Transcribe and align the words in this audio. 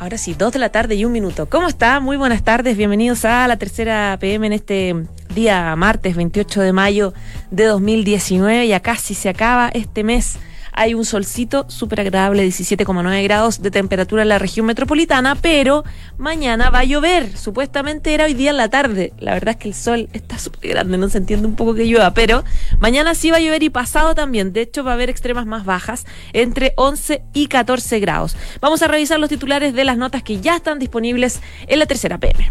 Ahora 0.00 0.16
sí, 0.16 0.32
dos 0.32 0.50
de 0.54 0.58
la 0.58 0.70
tarde 0.70 0.94
y 0.94 1.04
un 1.04 1.12
minuto. 1.12 1.44
¿Cómo 1.44 1.68
está? 1.68 2.00
Muy 2.00 2.16
buenas 2.16 2.42
tardes. 2.42 2.74
Bienvenidos 2.74 3.26
a 3.26 3.46
la 3.46 3.58
tercera 3.58 4.16
PM 4.18 4.46
en 4.46 4.54
este 4.54 4.96
día 5.34 5.76
martes 5.76 6.16
28 6.16 6.62
de 6.62 6.72
mayo 6.72 7.12
de 7.50 7.64
2019. 7.66 8.66
Ya 8.66 8.80
casi 8.80 9.12
se 9.12 9.28
acaba 9.28 9.68
este 9.68 10.02
mes 10.02 10.38
hay 10.72 10.94
un 10.94 11.04
solcito 11.04 11.66
súper 11.68 12.00
agradable, 12.00 12.46
17,9 12.46 13.22
grados 13.24 13.62
de 13.62 13.70
temperatura 13.70 14.22
en 14.22 14.28
la 14.28 14.38
región 14.38 14.66
metropolitana, 14.66 15.34
pero 15.34 15.84
mañana 16.18 16.70
va 16.70 16.80
a 16.80 16.84
llover. 16.84 17.36
Supuestamente 17.36 18.14
era 18.14 18.24
hoy 18.24 18.34
día 18.34 18.50
en 18.50 18.56
la 18.56 18.68
tarde. 18.68 19.12
La 19.18 19.34
verdad 19.34 19.52
es 19.52 19.56
que 19.56 19.68
el 19.68 19.74
sol 19.74 20.08
está 20.12 20.38
súper 20.38 20.70
grande, 20.70 20.98
no 20.98 21.08
se 21.08 21.18
entiende 21.18 21.46
un 21.46 21.56
poco 21.56 21.74
que 21.74 21.86
llueva, 21.86 22.12
pero 22.14 22.44
mañana 22.78 23.14
sí 23.14 23.30
va 23.30 23.38
a 23.38 23.40
llover 23.40 23.62
y 23.62 23.70
pasado 23.70 24.14
también. 24.14 24.52
De 24.52 24.62
hecho, 24.62 24.84
va 24.84 24.92
a 24.92 24.94
haber 24.94 25.10
extremas 25.10 25.46
más 25.46 25.64
bajas, 25.64 26.06
entre 26.32 26.72
11 26.76 27.22
y 27.32 27.46
14 27.46 28.00
grados. 28.00 28.36
Vamos 28.60 28.82
a 28.82 28.88
revisar 28.88 29.18
los 29.20 29.28
titulares 29.28 29.74
de 29.74 29.84
las 29.84 29.96
notas 29.96 30.22
que 30.22 30.40
ya 30.40 30.56
están 30.56 30.78
disponibles 30.78 31.40
en 31.66 31.78
la 31.78 31.86
tercera 31.86 32.18
PM. 32.18 32.50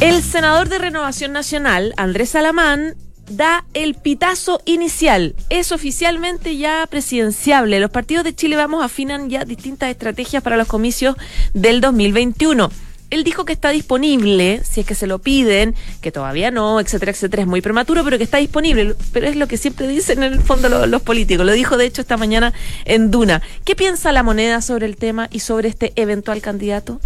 El 0.00 0.22
senador 0.22 0.68
de 0.68 0.78
Renovación 0.78 1.32
Nacional, 1.32 1.94
Andrés 1.96 2.30
Salamán, 2.30 2.96
da 3.28 3.64
el 3.74 3.94
pitazo 3.94 4.60
inicial. 4.64 5.34
Es 5.50 5.72
oficialmente 5.72 6.56
ya 6.56 6.86
presidenciable. 6.88 7.80
Los 7.80 7.90
partidos 7.90 8.24
de 8.24 8.34
Chile 8.34 8.56
Vamos 8.56 8.84
afinan 8.84 9.30
ya 9.30 9.44
distintas 9.44 9.90
estrategias 9.90 10.42
para 10.42 10.56
los 10.56 10.68
comicios 10.68 11.16
del 11.54 11.80
2021. 11.80 12.70
Él 13.10 13.22
dijo 13.22 13.44
que 13.44 13.52
está 13.52 13.70
disponible, 13.70 14.62
si 14.64 14.80
es 14.80 14.86
que 14.86 14.96
se 14.96 15.06
lo 15.06 15.20
piden, 15.20 15.76
que 16.00 16.10
todavía 16.10 16.50
no, 16.50 16.80
etcétera, 16.80 17.12
etcétera, 17.12 17.42
es 17.42 17.48
muy 17.48 17.60
prematuro, 17.60 18.02
pero 18.02 18.18
que 18.18 18.24
está 18.24 18.38
disponible. 18.38 18.96
Pero 19.12 19.28
es 19.28 19.36
lo 19.36 19.46
que 19.46 19.58
siempre 19.58 19.86
dicen 19.86 20.24
en 20.24 20.32
el 20.32 20.40
fondo 20.40 20.68
los, 20.68 20.88
los 20.88 21.02
políticos. 21.02 21.46
Lo 21.46 21.52
dijo 21.52 21.76
de 21.76 21.86
hecho 21.86 22.00
esta 22.00 22.16
mañana 22.16 22.52
en 22.84 23.12
Duna. 23.12 23.42
¿Qué 23.64 23.76
piensa 23.76 24.10
la 24.10 24.24
moneda 24.24 24.60
sobre 24.60 24.86
el 24.86 24.96
tema 24.96 25.28
y 25.30 25.40
sobre 25.40 25.68
este 25.68 25.92
eventual 25.94 26.40
candidato? 26.40 27.00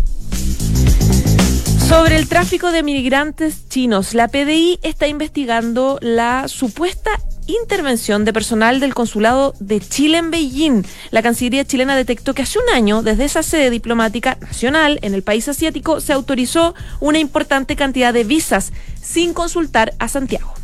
Sobre 1.91 2.15
el 2.15 2.29
tráfico 2.29 2.71
de 2.71 2.85
migrantes 2.85 3.69
chinos, 3.69 4.15
la 4.15 4.29
PDI 4.29 4.79
está 4.85 5.09
investigando 5.09 5.99
la 6.01 6.47
supuesta 6.47 7.11
intervención 7.49 8.25
de 8.25 8.33
personal 8.33 8.79
del 8.79 8.95
consulado 8.95 9.55
de 9.59 9.81
Chile 9.81 10.19
en 10.19 10.31
Beijing. 10.31 10.85
La 11.11 11.21
Cancillería 11.21 11.65
chilena 11.65 11.97
detectó 11.97 12.33
que 12.33 12.43
hace 12.43 12.61
un 12.61 12.73
año, 12.73 13.03
desde 13.03 13.25
esa 13.25 13.43
sede 13.43 13.71
diplomática 13.71 14.39
nacional 14.41 15.01
en 15.03 15.15
el 15.15 15.25
país 15.25 15.49
asiático, 15.49 16.01
se 16.01 16.13
autorizó 16.13 16.77
una 17.01 17.19
importante 17.19 17.75
cantidad 17.75 18.15
de 18.15 18.23
visas 18.23 18.73
sin 19.03 19.35
consultar 19.35 19.93
a 19.99 20.07
Santiago. 20.07 20.59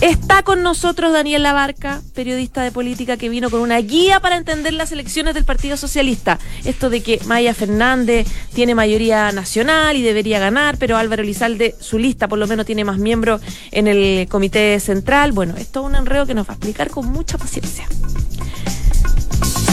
Está 0.00 0.42
con 0.42 0.62
nosotros 0.62 1.12
Daniel 1.12 1.42
Labarca, 1.42 2.00
periodista 2.14 2.62
de 2.62 2.72
política 2.72 3.18
que 3.18 3.28
vino 3.28 3.50
con 3.50 3.60
una 3.60 3.76
guía 3.78 4.18
para 4.18 4.38
entender 4.38 4.72
las 4.72 4.92
elecciones 4.92 5.34
del 5.34 5.44
Partido 5.44 5.76
Socialista. 5.76 6.38
Esto 6.64 6.88
de 6.88 7.02
que 7.02 7.20
Maya 7.26 7.52
Fernández 7.52 8.26
tiene 8.54 8.74
mayoría 8.74 9.30
nacional 9.30 9.98
y 9.98 10.02
debería 10.02 10.38
ganar, 10.38 10.78
pero 10.78 10.96
Álvaro 10.96 11.20
Elizalde, 11.20 11.74
su 11.80 11.98
lista 11.98 12.28
por 12.28 12.38
lo 12.38 12.46
menos 12.46 12.64
tiene 12.64 12.82
más 12.82 12.96
miembros 12.96 13.42
en 13.72 13.88
el 13.88 14.26
comité 14.28 14.80
central. 14.80 15.32
Bueno, 15.32 15.54
esto 15.58 15.80
es 15.80 15.86
un 15.86 15.94
enredo 15.94 16.24
que 16.24 16.34
nos 16.34 16.48
va 16.48 16.52
a 16.52 16.56
explicar 16.56 16.88
con 16.88 17.04
mucha 17.06 17.36
paciencia. 17.36 17.86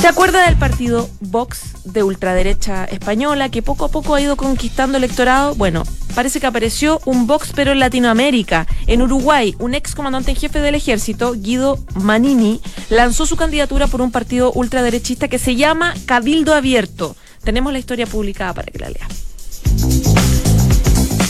¿Se 0.01 0.07
acuerda 0.07 0.45
del 0.45 0.57
partido 0.57 1.09
Vox 1.21 1.83
de 1.83 2.03
ultraderecha 2.03 2.85
española 2.85 3.49
que 3.49 3.63
poco 3.63 3.85
a 3.85 3.89
poco 3.89 4.13
ha 4.13 4.21
ido 4.21 4.37
conquistando 4.37 4.99
electorado? 4.99 5.55
Bueno, 5.55 5.83
parece 6.13 6.39
que 6.39 6.45
apareció 6.45 7.01
un 7.05 7.25
Vox 7.25 7.51
pero 7.55 7.71
en 7.71 7.79
Latinoamérica. 7.79 8.67
En 8.85 9.01
Uruguay, 9.01 9.55
un 9.57 9.73
ex 9.73 9.95
comandante 9.95 10.31
en 10.31 10.37
jefe 10.37 10.59
del 10.59 10.75
ejército, 10.75 11.33
Guido 11.33 11.79
Manini, 11.95 12.61
lanzó 12.89 13.25
su 13.25 13.37
candidatura 13.37 13.87
por 13.87 14.01
un 14.01 14.11
partido 14.11 14.51
ultraderechista 14.51 15.29
que 15.29 15.39
se 15.39 15.55
llama 15.55 15.95
Cabildo 16.05 16.53
Abierto. 16.53 17.15
Tenemos 17.43 17.73
la 17.73 17.79
historia 17.79 18.05
publicada 18.05 18.53
para 18.53 18.71
que 18.71 18.77
la 18.77 18.89
lea. 18.89 19.07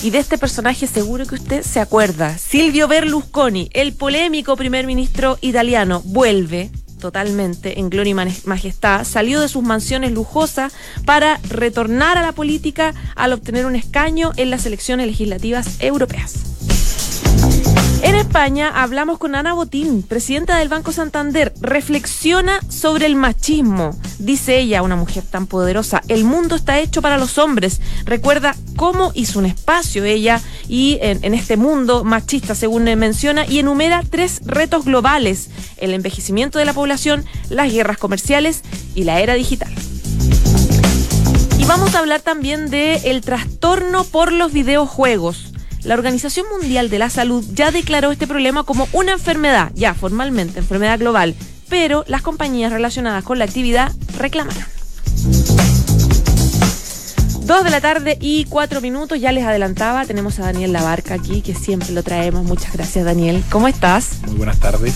Y 0.03 0.09
de 0.09 0.19
este 0.19 0.37
personaje 0.37 0.87
seguro 0.87 1.25
que 1.25 1.35
usted 1.35 1.63
se 1.63 1.79
acuerda. 1.79 2.37
Silvio 2.37 2.87
Berlusconi, 2.87 3.69
el 3.73 3.93
polémico 3.93 4.55
primer 4.57 4.85
ministro 4.85 5.37
italiano, 5.41 6.01
vuelve 6.03 6.69
totalmente 6.99 7.79
en 7.79 7.89
gloria 7.89 8.11
y 8.11 8.47
majestad, 8.47 9.03
salió 9.03 9.39
de 9.39 9.47
sus 9.47 9.63
mansiones 9.63 10.11
lujosas 10.11 10.73
para 11.05 11.37
retornar 11.49 12.17
a 12.17 12.21
la 12.21 12.31
política 12.31 12.93
al 13.15 13.33
obtener 13.33 13.65
un 13.65 13.75
escaño 13.75 14.31
en 14.37 14.49
las 14.49 14.65
elecciones 14.65 15.07
legislativas 15.07 15.81
europeas. 15.81 16.46
En 18.03 18.13
España 18.15 18.71
hablamos 18.75 19.17
con 19.17 19.33
Ana 19.33 19.53
Botín, 19.53 20.03
presidenta 20.03 20.57
del 20.57 20.69
Banco 20.69 20.91
Santander. 20.91 21.53
Reflexiona 21.59 22.59
sobre 22.69 23.07
el 23.07 23.15
machismo. 23.15 23.97
Dice 24.19 24.59
ella, 24.59 24.83
una 24.83 24.95
mujer 24.95 25.23
tan 25.23 25.47
poderosa, 25.47 26.01
el 26.07 26.23
mundo 26.23 26.55
está 26.55 26.79
hecho 26.79 27.01
para 27.01 27.17
los 27.17 27.37
hombres. 27.37 27.81
Recuerda 28.05 28.55
cómo 28.75 29.11
hizo 29.15 29.39
un 29.39 29.47
espacio 29.47 30.03
ella 30.05 30.41
y 30.67 30.99
en, 31.01 31.33
este 31.33 31.57
mundo 31.57 32.03
machista, 32.03 32.53
según 32.53 32.83
menciona, 32.83 33.45
y 33.47 33.59
enumera 33.59 34.03
tres 34.07 34.41
retos 34.45 34.85
globales. 34.85 35.49
El 35.77 35.93
envejecimiento 35.93 36.59
de 36.59 36.65
la 36.65 36.73
población, 36.73 37.25
las 37.49 37.71
guerras 37.71 37.97
comerciales 37.97 38.61
y 38.93 39.05
la 39.05 39.21
era 39.21 39.33
digital. 39.33 39.73
Y 41.57 41.65
vamos 41.65 41.95
a 41.95 41.99
hablar 41.99 42.21
también 42.21 42.69
del 42.69 43.03
el 43.03 43.21
trastorno 43.21 44.03
por 44.03 44.31
los 44.31 44.53
videojuegos. 44.53 45.51
La 45.83 45.93
Organización 45.93 46.45
Mundial 46.51 46.89
de 46.89 46.99
la 46.99 47.09
Salud 47.09 47.43
ya 47.53 47.71
declaró 47.71 48.11
este 48.11 48.27
problema 48.27 48.63
como 48.63 48.87
una 48.93 49.13
enfermedad, 49.13 49.71
ya 49.75 49.93
formalmente, 49.93 50.59
enfermedad 50.59 50.99
global, 50.99 51.35
pero 51.69 52.03
las 52.07 52.21
compañías 52.21 52.71
relacionadas 52.71 53.23
con 53.23 53.39
la 53.39 53.45
actividad 53.45 53.91
reclamaron. 54.17 54.63
Dos 57.41 57.63
de 57.63 57.69
la 57.69 57.79
tarde 57.79 58.17
y 58.19 58.43
cuatro 58.43 58.81
minutos, 58.81 59.21
ya 59.21 59.31
les 59.31 59.45
adelantaba, 59.45 60.05
tenemos 60.05 60.37
a 60.39 60.43
Daniel 60.43 60.73
Labarca 60.73 61.13
aquí, 61.13 61.41
que 61.41 61.55
siempre 61.55 61.91
lo 61.93 62.03
traemos. 62.03 62.43
Muchas 62.43 62.73
gracias, 62.73 63.05
Daniel. 63.05 63.41
¿Cómo 63.49 63.69
estás? 63.69 64.19
Muy 64.25 64.35
buenas 64.35 64.59
tardes. 64.59 64.95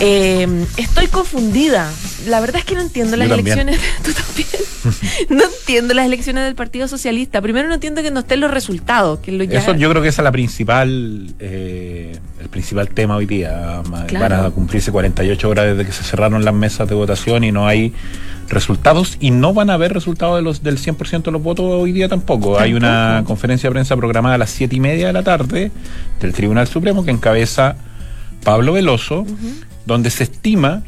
Eh, 0.00 0.66
estoy 0.76 1.06
confundida. 1.06 1.88
La 2.26 2.40
verdad 2.40 2.56
es 2.56 2.64
que 2.64 2.74
no 2.74 2.80
entiendo 2.80 3.16
las 3.16 3.30
elecciones. 3.30 3.78
Tú 4.04 4.10
también. 4.12 4.48
no 5.30 5.44
entiendo 5.44 5.94
las 5.94 6.06
elecciones 6.06 6.44
del 6.44 6.54
Partido 6.54 6.88
Socialista. 6.88 7.40
Primero 7.40 7.68
no 7.68 7.74
entiendo 7.74 8.02
que 8.02 8.10
no 8.10 8.20
estén 8.20 8.40
los 8.40 8.50
resultados. 8.50 9.20
Que 9.20 9.32
lo 9.32 9.44
ya... 9.44 9.58
Eso 9.58 9.74
yo 9.74 9.90
creo 9.90 10.02
que 10.02 10.08
esa 10.08 10.22
es 10.22 10.24
la 10.24 10.32
principal, 10.32 11.34
eh, 11.38 12.18
el 12.40 12.48
principal 12.48 12.88
tema 12.88 13.16
hoy 13.16 13.26
día. 13.26 13.82
Claro. 14.06 14.36
Van 14.36 14.46
a 14.46 14.50
cumplirse 14.50 14.92
48 14.92 15.48
horas 15.48 15.66
desde 15.66 15.84
que 15.84 15.92
se 15.92 16.04
cerraron 16.04 16.44
las 16.44 16.54
mesas 16.54 16.88
de 16.88 16.94
votación 16.94 17.44
y 17.44 17.52
no 17.52 17.66
hay 17.66 17.92
resultados 18.48 19.16
y 19.20 19.30
no 19.30 19.54
van 19.54 19.70
a 19.70 19.74
haber 19.74 19.94
resultados 19.94 20.36
de 20.36 20.42
los 20.42 20.62
del 20.62 20.78
100% 20.78 21.22
de 21.22 21.30
los 21.30 21.42
votos 21.42 21.66
hoy 21.66 21.92
día 21.92 22.08
tampoco. 22.08 22.40
tampoco. 22.40 22.60
Hay 22.60 22.74
una 22.74 23.22
conferencia 23.26 23.68
de 23.68 23.72
prensa 23.72 23.96
programada 23.96 24.34
a 24.34 24.38
las 24.38 24.50
7 24.50 24.76
y 24.76 24.80
media 24.80 25.06
de 25.06 25.12
la 25.12 25.22
tarde 25.22 25.70
del 26.20 26.32
Tribunal 26.32 26.66
Supremo 26.66 27.04
que 27.04 27.10
encabeza 27.10 27.76
Pablo 28.44 28.74
Veloso. 28.74 29.20
Uh 29.20 29.26
-huh 29.26 29.74
donde 29.86 30.10
se 30.10 30.24
estima 30.24 30.82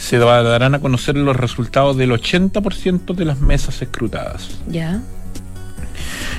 se 0.00 0.18
darán 0.18 0.74
a 0.74 0.80
conocer 0.80 1.16
los 1.16 1.36
resultados 1.36 1.96
del 1.96 2.10
80% 2.10 3.14
de 3.14 3.24
las 3.26 3.40
mesas 3.40 3.82
escrutadas. 3.82 4.58
Ya. 4.66 5.02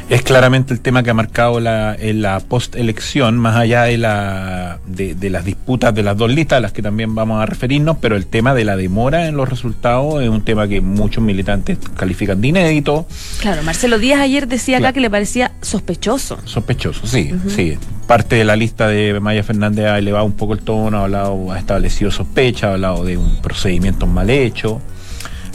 Es 0.09 0.23
claramente 0.23 0.73
el 0.73 0.81
tema 0.81 1.03
que 1.03 1.09
ha 1.09 1.13
marcado 1.13 1.59
la, 1.59 1.95
en 1.97 2.21
la 2.21 2.39
postelección, 2.39 3.37
más 3.37 3.55
allá 3.55 3.83
de, 3.83 3.97
la, 3.97 4.79
de, 4.85 5.15
de, 5.15 5.29
las 5.29 5.45
disputas 5.45 5.95
de 5.95 6.03
las 6.03 6.17
dos 6.17 6.29
listas, 6.29 6.57
a 6.57 6.59
las 6.59 6.73
que 6.73 6.81
también 6.81 7.15
vamos 7.15 7.41
a 7.41 7.45
referirnos, 7.45 7.97
pero 8.01 8.15
el 8.15 8.25
tema 8.25 8.53
de 8.53 8.65
la 8.65 8.75
demora 8.75 9.27
en 9.27 9.37
los 9.37 9.47
resultados 9.49 10.21
es 10.21 10.29
un 10.29 10.43
tema 10.43 10.67
que 10.67 10.81
muchos 10.81 11.23
militantes 11.23 11.77
califican 11.95 12.41
de 12.41 12.49
inédito. 12.49 13.05
Claro, 13.39 13.63
Marcelo 13.63 13.99
Díaz 13.99 14.19
ayer 14.19 14.47
decía 14.47 14.77
claro. 14.77 14.89
acá 14.89 14.93
que 14.93 15.01
le 15.01 15.09
parecía 15.09 15.53
sospechoso. 15.61 16.39
Sospechoso, 16.45 17.07
sí, 17.07 17.31
uh 17.31 17.35
-huh. 17.37 17.49
sí. 17.49 17.77
Parte 18.07 18.35
de 18.35 18.43
la 18.43 18.55
lista 18.57 18.87
de 18.87 19.17
Maya 19.21 19.43
Fernández 19.43 19.85
ha 19.85 19.97
elevado 19.97 20.25
un 20.25 20.33
poco 20.33 20.53
el 20.53 20.59
tono, 20.59 20.97
ha 20.97 21.03
hablado, 21.03 21.51
ha 21.51 21.59
establecido 21.59 22.11
sospecha, 22.11 22.67
ha 22.67 22.73
hablado 22.73 23.05
de 23.05 23.15
un 23.15 23.41
procedimiento 23.41 24.07
mal 24.07 24.29
hecho. 24.29 24.81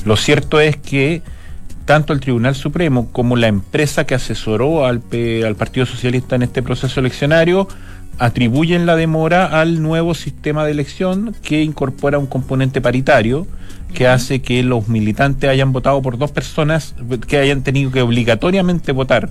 Lo 0.07 0.17
cierto 0.17 0.61
es 0.61 0.77
que 0.77 1.23
tanto 1.87 2.13
el 2.13 2.21
Tribunal 2.21 2.55
Supremo 2.55 3.09
como 3.13 3.37
la 3.37 3.47
empresa 3.47 4.05
que 4.05 4.15
asesoró 4.15 4.85
al, 4.85 5.03
al, 5.47 5.55
Partido 5.55 5.87
Socialista 5.87 6.37
en 6.37 6.43
este 6.43 6.63
proceso 6.63 7.01
eleccionario 7.01 7.69
atribuyen 8.19 8.87
la 8.87 8.97
demora 8.97 9.61
al 9.61 9.81
nuevo 9.83 10.15
sistema 10.15 10.65
de 10.65 10.73
elección 10.73 11.35
que 11.43 11.63
incorpora 11.63 12.19
un 12.19 12.27
componente 12.27 12.81
paritario 12.81 13.47
que 13.95 14.09
hace 14.09 14.43
que 14.43 14.63
los 14.63 14.89
militantes 14.89 15.49
hayan 15.49 15.73
votado 15.73 16.03
por 16.03 16.19
dos 16.19 16.33
personas 16.33 16.95
que 17.29 17.39
hayan 17.39 17.63
tenido 17.63 17.93
que 17.93 18.03
obligatoriamente 18.03 18.93
votar 18.93 19.31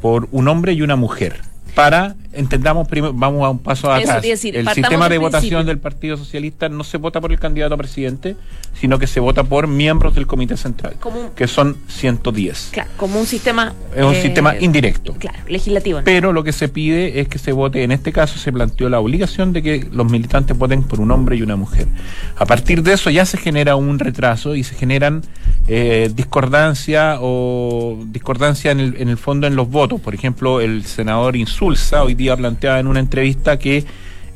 por 0.00 0.28
un 0.32 0.48
hombre 0.48 0.72
y 0.72 0.82
una 0.82 0.96
mujer 0.96 1.36
para, 1.74 2.16
entendamos 2.38 2.86
primero, 2.86 3.12
vamos 3.12 3.44
a 3.44 3.50
un 3.50 3.58
paso 3.58 3.90
atrás. 3.90 4.24
el 4.24 4.38
sistema 4.68 5.08
de 5.08 5.18
votación 5.18 5.66
del 5.66 5.78
Partido 5.78 6.16
Socialista 6.16 6.68
no 6.68 6.84
se 6.84 6.96
vota 6.96 7.20
por 7.20 7.32
el 7.32 7.38
candidato 7.38 7.74
a 7.74 7.76
presidente, 7.76 8.36
sino 8.74 8.98
que 8.98 9.06
se 9.06 9.20
vota 9.20 9.44
por 9.44 9.66
miembros 9.66 10.14
del 10.14 10.26
Comité 10.26 10.56
Central, 10.56 10.96
que 11.34 11.48
son 11.48 11.76
110. 11.88 12.70
Claro, 12.72 12.90
como 12.96 13.18
un 13.18 13.26
sistema... 13.26 13.74
Es 13.94 14.04
un 14.04 14.14
sistema 14.14 14.54
eh, 14.54 14.58
indirecto. 14.60 15.14
Claro, 15.14 15.38
legislativo. 15.48 16.00
Pero 16.04 16.32
lo 16.32 16.44
que 16.44 16.52
se 16.52 16.68
pide 16.68 17.20
es 17.20 17.28
que 17.28 17.38
se 17.38 17.52
vote, 17.52 17.82
en 17.82 17.92
este 17.92 18.12
caso 18.12 18.38
se 18.38 18.52
planteó 18.52 18.88
la 18.88 19.00
obligación 19.00 19.52
de 19.52 19.62
que 19.62 19.88
los 19.90 20.10
militantes 20.10 20.56
voten 20.56 20.84
por 20.84 21.00
un 21.00 21.10
hombre 21.10 21.36
y 21.36 21.42
una 21.42 21.56
mujer. 21.56 21.88
A 22.36 22.46
partir 22.46 22.82
de 22.82 22.92
eso 22.92 23.10
ya 23.10 23.26
se 23.26 23.36
genera 23.36 23.74
un 23.76 23.98
retraso 23.98 24.54
y 24.54 24.62
se 24.62 24.76
generan 24.76 25.22
eh, 25.66 26.10
discordancia 26.14 27.18
o 27.20 27.98
discordancia 28.06 28.70
en 28.70 28.80
el, 28.80 28.96
en 28.98 29.08
el 29.08 29.16
fondo 29.16 29.46
en 29.46 29.56
los 29.56 29.68
votos. 29.68 30.00
Por 30.00 30.14
ejemplo, 30.14 30.60
el 30.60 30.84
senador 30.84 31.36
Insul 31.36 31.76
hoy 32.00 32.14
día 32.14 32.27
planteaba 32.36 32.78
en 32.78 32.86
una 32.86 33.00
entrevista 33.00 33.58
que 33.58 33.84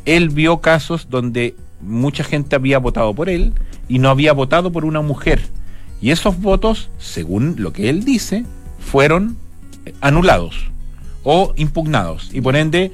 él 0.04 0.28
vio 0.28 0.60
casos 0.60 1.08
donde 1.10 1.54
mucha 1.80 2.24
gente 2.24 2.56
había 2.56 2.78
votado 2.78 3.14
por 3.14 3.28
él 3.28 3.52
y 3.88 3.98
no 3.98 4.08
había 4.08 4.32
votado 4.32 4.72
por 4.72 4.84
una 4.84 5.00
mujer. 5.00 5.40
Y 6.00 6.10
esos 6.10 6.40
votos, 6.40 6.90
según 6.98 7.56
lo 7.58 7.72
que 7.72 7.88
él 7.88 8.04
dice, 8.04 8.44
fueron 8.78 9.36
anulados 10.00 10.70
o 11.22 11.52
impugnados. 11.56 12.30
Y 12.32 12.40
por 12.40 12.56
ende, 12.56 12.92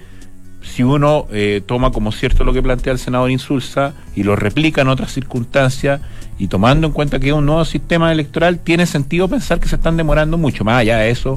si 0.62 0.82
uno 0.82 1.26
eh, 1.30 1.62
toma 1.64 1.90
como 1.90 2.12
cierto 2.12 2.44
lo 2.44 2.52
que 2.52 2.62
plantea 2.62 2.92
el 2.92 2.98
senador 2.98 3.30
Insulza 3.30 3.94
y 4.14 4.22
lo 4.22 4.36
replica 4.36 4.82
en 4.82 4.88
otras 4.88 5.12
circunstancias, 5.12 6.00
y 6.38 6.46
tomando 6.46 6.86
en 6.86 6.92
cuenta 6.92 7.18
que 7.18 7.28
es 7.28 7.32
un 7.32 7.46
nuevo 7.46 7.64
sistema 7.64 8.12
electoral, 8.12 8.60
tiene 8.60 8.86
sentido 8.86 9.26
pensar 9.28 9.58
que 9.58 9.68
se 9.68 9.76
están 9.76 9.96
demorando 9.96 10.38
mucho. 10.38 10.64
Más 10.64 10.80
allá 10.80 10.98
de 10.98 11.10
eso, 11.10 11.34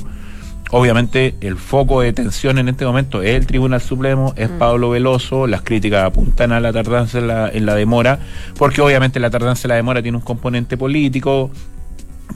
Obviamente 0.73 1.35
el 1.41 1.57
foco 1.57 1.99
de 1.99 2.13
tensión 2.13 2.57
en 2.57 2.69
este 2.69 2.85
momento 2.85 3.21
es 3.21 3.35
el 3.35 3.45
Tribunal 3.45 3.81
Supremo, 3.81 4.33
es 4.37 4.49
mm. 4.49 4.57
Pablo 4.57 4.89
Veloso, 4.89 5.45
las 5.45 5.63
críticas 5.63 6.05
apuntan 6.05 6.53
a 6.53 6.61
la 6.61 6.71
tardanza 6.71 7.19
en 7.19 7.27
la, 7.27 7.49
en 7.49 7.65
la 7.65 7.75
demora, 7.75 8.19
porque 8.57 8.81
obviamente 8.81 9.19
la 9.19 9.29
tardanza 9.29 9.67
en 9.67 9.69
la 9.69 9.75
demora 9.75 10.01
tiene 10.01 10.17
un 10.17 10.23
componente 10.23 10.77
político, 10.77 11.51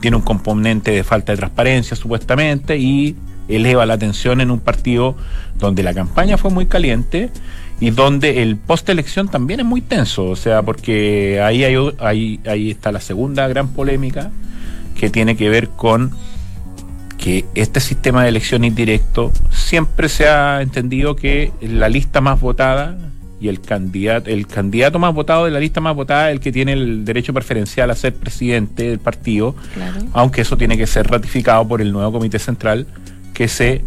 tiene 0.00 0.18
un 0.18 0.22
componente 0.22 0.90
de 0.90 1.02
falta 1.02 1.32
de 1.32 1.38
transparencia 1.38 1.96
supuestamente 1.96 2.76
y 2.76 3.16
eleva 3.48 3.86
la 3.86 3.96
tensión 3.96 4.42
en 4.42 4.50
un 4.50 4.60
partido 4.60 5.16
donde 5.58 5.82
la 5.82 5.94
campaña 5.94 6.36
fue 6.36 6.50
muy 6.50 6.66
caliente 6.66 7.30
y 7.80 7.90
donde 7.90 8.42
el 8.42 8.56
post-elección 8.56 9.28
también 9.28 9.60
es 9.60 9.66
muy 9.66 9.80
tenso, 9.80 10.26
o 10.26 10.36
sea, 10.36 10.62
porque 10.62 11.40
ahí, 11.42 11.64
hay, 11.64 11.76
ahí, 12.00 12.40
ahí 12.46 12.70
está 12.70 12.92
la 12.92 13.00
segunda 13.00 13.48
gran 13.48 13.68
polémica 13.68 14.30
que 14.94 15.08
tiene 15.08 15.36
que 15.36 15.48
ver 15.48 15.68
con 15.68 16.12
que 17.26 17.44
este 17.56 17.80
sistema 17.80 18.22
de 18.22 18.28
elección 18.28 18.62
indirecto 18.62 19.32
siempre 19.50 20.08
se 20.08 20.28
ha 20.28 20.62
entendido 20.62 21.16
que 21.16 21.50
la 21.60 21.88
lista 21.88 22.20
más 22.20 22.40
votada 22.40 22.96
y 23.40 23.48
el 23.48 23.60
candidato, 23.60 24.30
el 24.30 24.46
candidato 24.46 25.00
más 25.00 25.12
votado 25.12 25.44
de 25.44 25.50
la 25.50 25.58
lista 25.58 25.80
más 25.80 25.96
votada 25.96 26.30
es 26.30 26.36
el 26.36 26.40
que 26.40 26.52
tiene 26.52 26.74
el 26.74 27.04
derecho 27.04 27.34
preferencial 27.34 27.90
a 27.90 27.96
ser 27.96 28.14
presidente 28.14 28.90
del 28.90 29.00
partido, 29.00 29.56
aunque 30.12 30.42
eso 30.42 30.56
tiene 30.56 30.78
que 30.78 30.86
ser 30.86 31.08
ratificado 31.08 31.66
por 31.66 31.80
el 31.80 31.90
nuevo 31.90 32.12
comité 32.12 32.38
central 32.38 32.86
que 33.34 33.48
se 33.48 33.82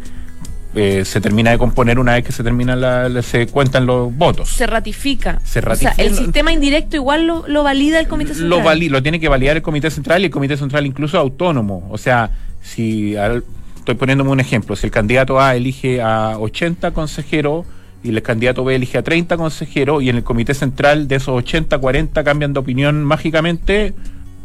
eh, 0.76 1.06
se 1.06 1.22
termina 1.22 1.52
de 1.52 1.58
componer 1.58 1.98
una 1.98 2.16
vez 2.16 2.26
que 2.26 2.34
se 2.34 2.44
termina 2.44 2.76
la, 2.76 3.22
se 3.22 3.48
cuentan 3.48 3.86
los 3.86 4.14
votos. 4.14 4.50
Se 4.50 4.68
ratifica. 4.68 5.40
Se 5.46 5.62
ratifica. 5.62 5.94
O 5.94 5.96
sea, 5.96 6.06
el 6.06 6.14
sistema 6.14 6.52
indirecto 6.52 6.98
igual 6.98 7.26
lo, 7.26 7.64
valida 7.64 8.02
el 8.02 8.10
comité 8.10 8.36
central. 8.36 8.80
Lo, 8.80 8.90
lo 8.90 9.02
tiene 9.02 9.22
que 9.22 9.30
validar 9.30 9.56
el 9.56 9.64
comité 9.64 9.90
central 9.90 10.24
y 10.24 10.26
el 10.26 10.32
comité 10.32 10.58
central 10.58 10.86
incluso 10.86 11.18
autónomo. 11.18 11.88
O 11.90 11.98
sea, 11.98 12.32
si 12.62 13.16
estoy 13.16 13.96
poniéndome 13.96 14.32
un 14.32 14.40
ejemplo, 14.40 14.76
si 14.76 14.88
el 14.88 14.92
candidato 14.92 15.40
A 15.40 15.56
elige 15.56 16.02
a 16.02 16.38
80 16.38 16.92
consejeros 16.92 17.66
y 18.04 18.10
el 18.10 18.22
candidato 18.22 18.64
B 18.64 18.76
elige 18.76 18.98
a 18.98 19.04
30 19.04 19.38
consejeros 19.38 20.04
y 20.04 20.10
en 20.10 20.18
el 20.18 20.24
comité 20.24 20.54
central 20.54 21.08
de 21.08 21.16
esos 21.16 21.30
80, 21.30 21.78
40 21.78 22.24
cambian 22.24 22.54
de 22.54 22.60
opinión 22.60 23.04
mágicamente, 23.04 23.94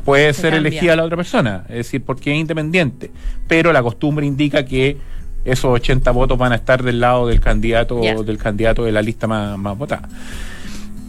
puede 0.05 0.32
ser 0.34 0.55
elegida 0.55 0.96
la 0.96 1.05
otra 1.05 1.16
persona, 1.16 1.64
es 1.69 1.76
decir, 1.76 2.02
porque 2.02 2.32
es 2.32 2.38
independiente, 2.38 3.11
pero 3.49 3.72
la 3.72 3.82
costumbre 3.82 4.26
indica 4.26 4.64
que 4.64 4.96
esos 5.44 5.67
80 5.67 6.10
votos 6.10 6.38
van 6.38 6.52
a 6.52 6.56
estar 6.56 6.82
del 6.82 7.00
lado 7.00 7.26
del 7.26 7.40
candidato 7.40 8.00
del 8.00 8.38
candidato 8.38 8.84
de 8.84 8.93
la 8.93 9.02
lista 9.02 9.26
más, 9.26 9.58
más 9.58 9.76
votada. 9.76 10.08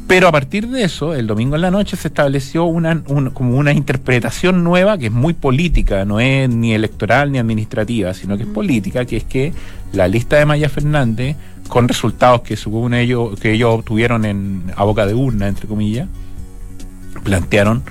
Pero 0.07 0.27
a 0.27 0.31
partir 0.31 0.67
de 0.67 0.83
eso, 0.83 1.15
el 1.15 1.25
domingo 1.25 1.55
en 1.55 1.63
la 1.63 1.71
noche 1.71 1.97
se 1.97 2.09
estableció 2.09 2.65
una, 2.65 3.03
como 3.33 3.57
una 3.57 3.73
interpretación 3.73 4.63
nueva 4.63 4.99
que 4.99 5.07
es 5.07 5.11
muy 5.11 5.33
política, 5.33 6.05
no 6.05 6.19
es 6.19 6.47
ni 6.47 6.73
electoral 6.73 7.31
ni 7.31 7.39
administrativa, 7.39 8.13
sino 8.13 8.37
que 8.37 8.43
es 8.43 8.49
política, 8.49 9.05
que 9.05 9.17
es 9.17 9.23
que 9.23 9.51
la 9.93 10.07
lista 10.07 10.37
de 10.37 10.45
Maya 10.45 10.69
Fernández, 10.69 11.35
con 11.67 11.87
resultados 11.87 12.41
que 12.41 12.55
según 12.55 12.93
ellos, 12.93 13.39
que 13.39 13.53
ellos 13.53 13.73
obtuvieron 13.73 14.25
en, 14.25 14.71
a 14.75 14.83
boca 14.83 15.07
de 15.07 15.15
urna, 15.15 15.47
entre 15.47 15.67
comillas, 15.67 16.07
plantearon 17.23 17.81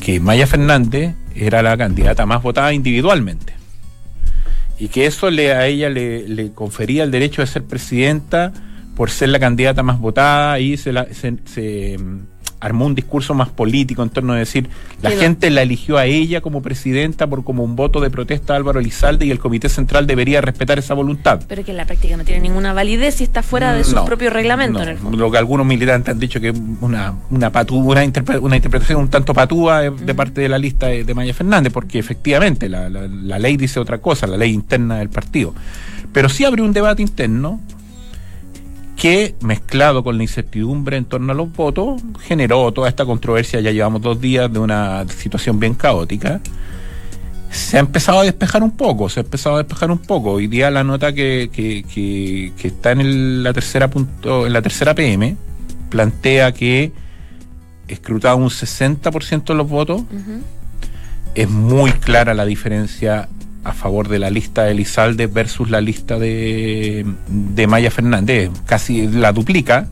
que 0.00 0.20
Maya 0.20 0.46
Fernández 0.46 1.14
era 1.34 1.62
la 1.62 1.76
candidata 1.76 2.24
más 2.24 2.42
votada 2.42 2.72
individualmente. 2.72 3.52
Y 4.78 4.88
que 4.88 5.04
eso 5.04 5.30
le, 5.30 5.52
a 5.52 5.66
ella 5.66 5.90
le, 5.90 6.26
le 6.26 6.52
confería 6.52 7.04
el 7.04 7.10
derecho 7.10 7.42
de 7.42 7.46
ser 7.46 7.64
presidenta 7.64 8.54
por 8.96 9.10
ser 9.10 9.30
la 9.30 9.38
candidata 9.38 9.82
más 9.82 9.98
votada 9.98 10.58
y 10.58 10.76
se, 10.76 10.92
se, 11.14 11.98
mm, 11.98 12.20
armó 12.60 12.86
un 12.86 12.94
discurso 12.94 13.34
más 13.34 13.48
político 13.48 14.02
en 14.04 14.10
torno 14.10 14.34
a 14.34 14.36
decir 14.36 14.68
la 15.02 15.10
gente 15.10 15.50
la 15.50 15.62
eligió 15.62 15.98
a 15.98 16.06
ella 16.06 16.40
como 16.40 16.62
presidenta 16.62 17.26
por 17.26 17.42
como 17.42 17.64
un 17.64 17.74
voto 17.74 18.00
de 18.00 18.08
protesta 18.08 18.52
a 18.52 18.56
Álvaro 18.56 18.78
Elizalde 18.78 19.26
y 19.26 19.32
el 19.32 19.40
Comité 19.40 19.68
Central 19.68 20.06
debería 20.06 20.40
respetar 20.40 20.78
esa 20.78 20.94
voluntad. 20.94 21.40
Pero 21.48 21.64
que 21.64 21.72
en 21.72 21.76
la 21.76 21.86
práctica 21.86 22.16
no 22.16 22.24
tiene 22.24 22.40
ninguna 22.40 22.72
validez 22.72 23.20
y 23.20 23.24
está 23.24 23.42
fuera 23.42 23.72
de 23.72 23.82
su 23.82 24.04
propio 24.04 24.30
reglamento 24.30 24.80
Lo 25.10 25.30
que 25.30 25.38
algunos 25.38 25.66
militantes 25.66 26.12
han 26.12 26.20
dicho 26.20 26.40
que 26.40 26.50
es 26.50 26.60
una, 26.80 27.14
una, 27.30 27.50
una, 27.70 28.04
interpretación 28.56 29.00
un 29.00 29.08
tanto 29.08 29.34
patúa 29.34 29.80
de, 29.90 30.14
parte 30.14 30.40
de 30.42 30.48
la 30.48 30.58
lista 30.58 30.86
de, 30.86 31.14
Maya 31.14 31.34
Fernández, 31.34 31.72
porque 31.72 31.98
efectivamente 31.98 32.68
la, 32.68 32.88
la 32.88 33.38
ley 33.40 33.56
dice 33.56 33.80
otra 33.80 33.98
cosa, 33.98 34.28
la 34.28 34.36
ley 34.36 34.52
interna 34.52 34.98
del 34.98 35.10
partido. 35.10 35.52
Pero 36.12 36.28
sí 36.28 36.44
abrió 36.44 36.64
un 36.64 36.72
debate 36.72 37.02
interno 37.02 37.60
que 39.02 39.34
mezclado 39.40 40.04
con 40.04 40.16
la 40.16 40.22
incertidumbre 40.22 40.96
en 40.96 41.04
torno 41.04 41.32
a 41.32 41.34
los 41.34 41.52
votos 41.52 42.00
generó 42.20 42.70
toda 42.70 42.88
esta 42.88 43.04
controversia, 43.04 43.58
ya 43.58 43.72
llevamos 43.72 44.00
dos 44.00 44.20
días 44.20 44.52
de 44.52 44.60
una 44.60 45.04
situación 45.08 45.58
bien 45.58 45.74
caótica. 45.74 46.40
Se 47.50 47.78
ha 47.78 47.80
empezado 47.80 48.20
a 48.20 48.22
despejar 48.22 48.62
un 48.62 48.70
poco, 48.70 49.08
se 49.08 49.18
ha 49.18 49.24
empezado 49.24 49.56
a 49.56 49.58
despejar 49.58 49.90
un 49.90 49.98
poco. 49.98 50.34
Hoy 50.34 50.46
día 50.46 50.70
la 50.70 50.84
nota 50.84 51.12
que, 51.12 51.50
que, 51.52 52.52
está 52.62 52.92
en 52.92 53.42
la 53.42 53.52
tercera 53.52 53.90
punto, 53.90 54.46
en 54.46 54.52
la 54.52 54.62
tercera 54.62 54.94
PM 54.94 55.34
plantea 55.90 56.52
que 56.52 56.92
escrutado 57.88 58.36
un 58.36 58.50
60% 58.50 59.46
de 59.46 59.54
los 59.54 59.68
votos. 59.68 60.02
Es 61.34 61.50
muy 61.50 61.90
clara 61.90 62.34
la 62.34 62.44
diferencia 62.44 63.28
a 63.64 63.72
favor 63.72 64.08
de 64.08 64.18
la 64.18 64.30
lista 64.30 64.64
de 64.64 64.72
Elizalde 64.72 65.26
versus 65.26 65.70
la 65.70 65.80
lista 65.80 66.18
de, 66.18 67.06
de 67.28 67.66
Maya 67.66 67.90
Fernández, 67.90 68.50
casi 68.66 69.06
la 69.06 69.32
duplica. 69.32 69.88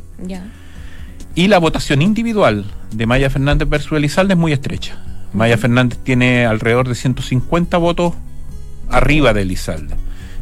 Y 1.35 1.49
la 1.49 1.59
votación 1.59 2.03
individual 2.03 2.65
de 2.93 3.07
Maya 3.07 3.31
Fernández 3.31 3.69
versus 3.69 3.97
Elizalde 3.97 4.35
es 4.35 4.39
muy 4.39 4.53
estrecha. 4.53 4.99
Maya 5.33 5.57
Fernández 5.57 5.99
tiene 6.03 6.45
alrededor 6.45 6.89
de 6.89 6.95
150 6.95 7.79
votos 7.79 8.15
arriba 8.89 9.33
de 9.33 9.43
Elizalde. 9.43 9.95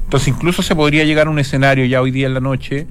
Entonces 0.05 0.29
incluso 0.29 0.63
se 0.63 0.75
podría 0.75 1.05
llegar 1.05 1.27
a 1.27 1.31
un 1.31 1.39
escenario 1.39 1.85
ya 1.85 2.01
hoy 2.01 2.11
día 2.11 2.27
en 2.27 2.35
la 2.35 2.41
noche 2.41 2.87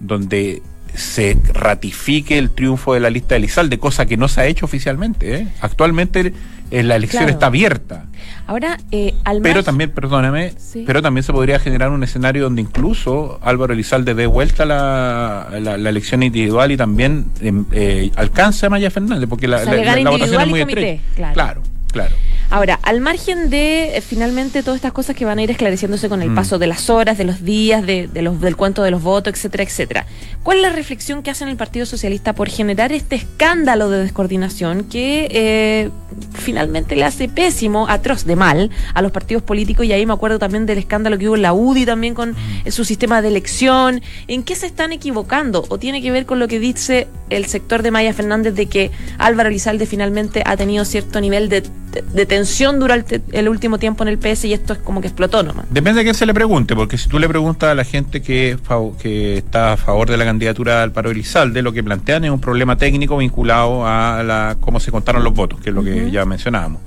donde 0.00 0.62
se 0.94 1.38
ratifique 1.52 2.38
el 2.38 2.50
triunfo 2.50 2.94
de 2.94 3.00
la 3.00 3.10
lista 3.10 3.34
de 3.34 3.36
Elizalde, 3.36 3.78
cosa 3.78 4.06
que 4.06 4.16
no 4.16 4.28
se 4.28 4.40
ha 4.40 4.46
hecho 4.46 4.64
oficialmente. 4.64 5.36
¿eh? 5.36 5.48
Actualmente 5.60 6.32
eh, 6.70 6.82
la 6.82 6.96
elección 6.96 7.28
está 7.28 7.46
abierta. 7.46 8.06
Ahora, 8.46 8.78
eh, 8.92 9.12
Pero 9.42 9.64
también, 9.64 9.90
perdóname, 9.90 10.54
pero 10.86 11.02
también 11.02 11.24
se 11.24 11.32
podría 11.32 11.58
generar 11.58 11.90
un 11.90 12.04
escenario 12.04 12.44
donde 12.44 12.62
incluso 12.62 13.40
Álvaro 13.42 13.72
Elizalde 13.72 14.14
dé 14.14 14.26
vuelta 14.26 14.64
la, 14.64 15.48
la, 15.60 15.74
elección 15.74 16.22
individual 16.22 16.70
y 16.70 16.76
también 16.76 17.26
em, 17.40 17.64
eh, 17.72 18.12
alcance 18.14 18.66
a 18.66 18.70
Maya 18.70 18.90
Fernández, 18.90 19.28
porque 19.28 19.48
la, 19.48 19.64
votación 20.08 20.42
es 20.42 20.48
muy 20.48 20.60
estrecha. 20.60 21.02
claro. 21.32 21.62
claro. 21.90 22.14
Ahora, 22.48 22.78
al 22.82 23.00
margen 23.00 23.50
de 23.50 23.96
eh, 23.96 24.00
finalmente 24.00 24.62
todas 24.62 24.76
estas 24.76 24.92
cosas 24.92 25.16
que 25.16 25.24
van 25.24 25.38
a 25.38 25.42
ir 25.42 25.50
esclareciéndose 25.50 26.08
con 26.08 26.22
el 26.22 26.30
mm. 26.30 26.34
paso 26.34 26.58
de 26.58 26.68
las 26.68 26.88
horas, 26.90 27.18
de 27.18 27.24
los 27.24 27.44
días, 27.44 27.84
de, 27.84 28.08
los, 28.14 28.40
del 28.40 28.56
cuento 28.56 28.82
de 28.82 28.92
los 28.92 29.02
votos, 29.02 29.34
etcétera, 29.34 29.64
etcétera, 29.64 30.06
¿cuál 30.44 30.58
es 30.58 30.62
la 30.62 30.70
reflexión 30.70 31.22
que 31.22 31.30
hace 31.30 31.44
el 31.44 31.56
Partido 31.56 31.86
Socialista 31.86 32.34
por 32.34 32.48
generar 32.48 32.92
este 32.92 33.16
escándalo 33.16 33.90
de 33.90 34.02
descoordinación 34.02 34.84
que 34.84 35.28
eh, 35.30 35.90
finalmente 36.34 36.94
le 36.94 37.04
hace 37.04 37.28
pésimo, 37.28 37.88
atroz 37.88 38.24
de 38.24 38.36
mal 38.36 38.70
a 38.94 39.02
los 39.02 39.10
partidos 39.10 39.42
políticos? 39.42 39.84
Y 39.84 39.92
ahí 39.92 40.06
me 40.06 40.12
acuerdo 40.12 40.38
también 40.38 40.66
del 40.66 40.78
escándalo 40.78 41.18
que 41.18 41.28
hubo 41.28 41.36
en 41.36 41.42
la 41.42 41.52
UDI 41.52 41.84
también 41.84 42.14
con 42.14 42.30
mm. 42.30 42.70
su 42.70 42.84
sistema 42.84 43.22
de 43.22 43.28
elección. 43.28 44.02
¿En 44.28 44.44
qué 44.44 44.54
se 44.54 44.66
están 44.66 44.92
equivocando? 44.92 45.64
¿O 45.68 45.78
tiene 45.78 46.00
que 46.00 46.12
ver 46.12 46.26
con 46.26 46.38
lo 46.38 46.46
que 46.46 46.60
dice 46.60 47.08
el 47.28 47.46
sector 47.46 47.82
de 47.82 47.90
Maya 47.90 48.14
Fernández 48.14 48.54
de 48.54 48.66
que 48.66 48.92
Álvaro 49.18 49.48
Elizalde 49.48 49.86
finalmente 49.86 50.44
ha 50.46 50.56
tenido 50.56 50.84
cierto 50.84 51.20
nivel 51.20 51.48
de, 51.48 51.64
de 52.12 52.26
tensión 52.36 52.78
durante 52.78 53.22
el 53.32 53.48
último 53.48 53.78
tiempo 53.78 54.04
en 54.04 54.08
el 54.08 54.18
PS 54.18 54.44
y 54.44 54.52
esto 54.52 54.74
es 54.74 54.78
como 54.80 55.00
que 55.00 55.06
explotó 55.06 55.42
nomás. 55.42 55.64
Depende 55.70 56.00
de 56.00 56.04
quién 56.04 56.14
se 56.14 56.26
le 56.26 56.34
pregunte, 56.34 56.76
porque 56.76 56.98
si 56.98 57.08
tú 57.08 57.18
le 57.18 57.26
preguntas 57.28 57.70
a 57.70 57.74
la 57.74 57.82
gente 57.82 58.20
que, 58.20 58.58
que 59.00 59.38
está 59.38 59.72
a 59.72 59.76
favor 59.78 60.10
de 60.10 60.18
la 60.18 60.26
candidatura 60.26 60.82
al 60.82 60.92
paro 60.92 61.10
Elizalde, 61.10 61.62
lo 61.62 61.72
que 61.72 61.82
plantean 61.82 62.26
es 62.26 62.30
un 62.30 62.40
problema 62.40 62.76
técnico 62.76 63.16
vinculado 63.16 63.86
a 63.86 64.22
la 64.22 64.58
cómo 64.60 64.80
se 64.80 64.90
contaron 64.90 65.24
los 65.24 65.32
votos, 65.32 65.60
que 65.60 65.70
es 65.70 65.74
lo 65.74 65.82
que 65.82 66.10
ya 66.10 66.26
mencionábamos. 66.26 66.82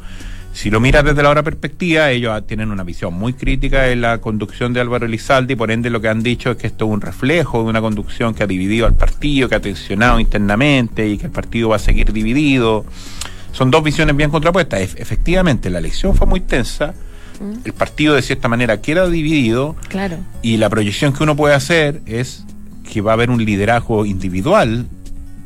Si 0.53 0.69
lo 0.69 0.79
miras 0.79 1.03
desde 1.03 1.23
la 1.23 1.31
otra 1.31 1.41
perspectiva, 1.41 2.11
ellos 2.11 2.45
tienen 2.45 2.69
una 2.69 2.83
visión 2.83 3.15
muy 3.15 3.33
crítica 3.33 3.83
de 3.83 3.95
la 3.95 4.19
conducción 4.19 4.71
de 4.71 4.81
Álvaro 4.81 5.07
Elizalde 5.07 5.53
y 5.53 5.55
por 5.55 5.71
ende 5.71 5.89
lo 5.89 5.99
que 5.99 6.09
han 6.09 6.21
dicho 6.21 6.51
es 6.51 6.57
que 6.57 6.67
esto 6.67 6.85
es 6.85 6.91
un 6.91 7.01
reflejo 7.01 7.63
de 7.63 7.69
una 7.69 7.81
conducción 7.81 8.35
que 8.35 8.43
ha 8.43 8.47
dividido 8.47 8.85
al 8.85 8.93
partido, 8.93 9.49
que 9.49 9.55
ha 9.55 9.61
tensionado 9.61 10.19
internamente 10.19 11.07
y 11.07 11.17
que 11.17 11.25
el 11.25 11.31
partido 11.31 11.69
va 11.69 11.77
a 11.77 11.79
seguir 11.79 12.13
dividido. 12.13 12.85
Son 13.51 13.71
dos 13.71 13.83
visiones 13.83 14.15
bien 14.15 14.29
contrapuestas. 14.29 14.81
efectivamente, 14.95 15.69
la 15.69 15.79
elección 15.79 16.15
fue 16.15 16.27
muy 16.27 16.41
tensa. 16.41 16.93
Mm. 17.39 17.65
El 17.65 17.73
partido 17.73 18.15
de 18.15 18.21
cierta 18.21 18.47
manera 18.47 18.81
queda 18.81 19.07
dividido. 19.07 19.75
Claro. 19.87 20.17
Y 20.41 20.57
la 20.57 20.69
proyección 20.69 21.13
que 21.13 21.23
uno 21.23 21.35
puede 21.35 21.55
hacer 21.55 22.01
es 22.05 22.43
que 22.91 23.01
va 23.01 23.11
a 23.11 23.13
haber 23.13 23.29
un 23.29 23.43
liderazgo 23.43 24.05
individual 24.05 24.87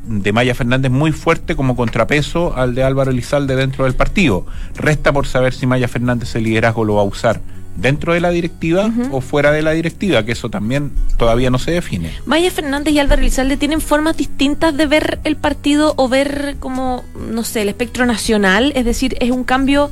de 0.06 0.32
Maya 0.32 0.54
Fernández 0.54 0.90
muy 0.90 1.12
fuerte 1.12 1.56
como 1.56 1.76
contrapeso 1.76 2.56
al 2.56 2.74
de 2.74 2.82
Álvaro 2.82 3.10
Elizalde 3.10 3.56
dentro 3.56 3.84
del 3.84 3.94
partido. 3.94 4.46
Resta 4.76 5.12
por 5.12 5.26
saber 5.26 5.54
si 5.54 5.66
Maya 5.66 5.88
Fernández 5.88 6.34
el 6.34 6.44
liderazgo 6.44 6.84
lo 6.84 6.96
va 6.96 7.02
a 7.02 7.04
usar 7.04 7.40
dentro 7.76 8.14
de 8.14 8.20
la 8.20 8.30
directiva 8.30 8.90
o 9.10 9.20
fuera 9.20 9.50
de 9.50 9.62
la 9.62 9.72
directiva, 9.72 10.24
que 10.24 10.32
eso 10.32 10.48
también 10.50 10.92
todavía 11.16 11.50
no 11.50 11.58
se 11.58 11.72
define. 11.72 12.12
Maya 12.26 12.50
Fernández 12.50 12.94
y 12.94 12.98
Álvaro 12.98 13.20
Elizalde 13.20 13.56
tienen 13.56 13.80
formas 13.80 14.16
distintas 14.16 14.76
de 14.76 14.86
ver 14.86 15.18
el 15.24 15.36
partido 15.36 15.94
o 15.96 16.08
ver 16.08 16.56
como, 16.60 17.04
no 17.30 17.44
sé, 17.44 17.62
el 17.62 17.68
espectro 17.68 18.06
nacional, 18.06 18.72
es 18.74 18.84
decir, 18.84 19.16
es 19.20 19.30
un 19.30 19.44
cambio 19.44 19.90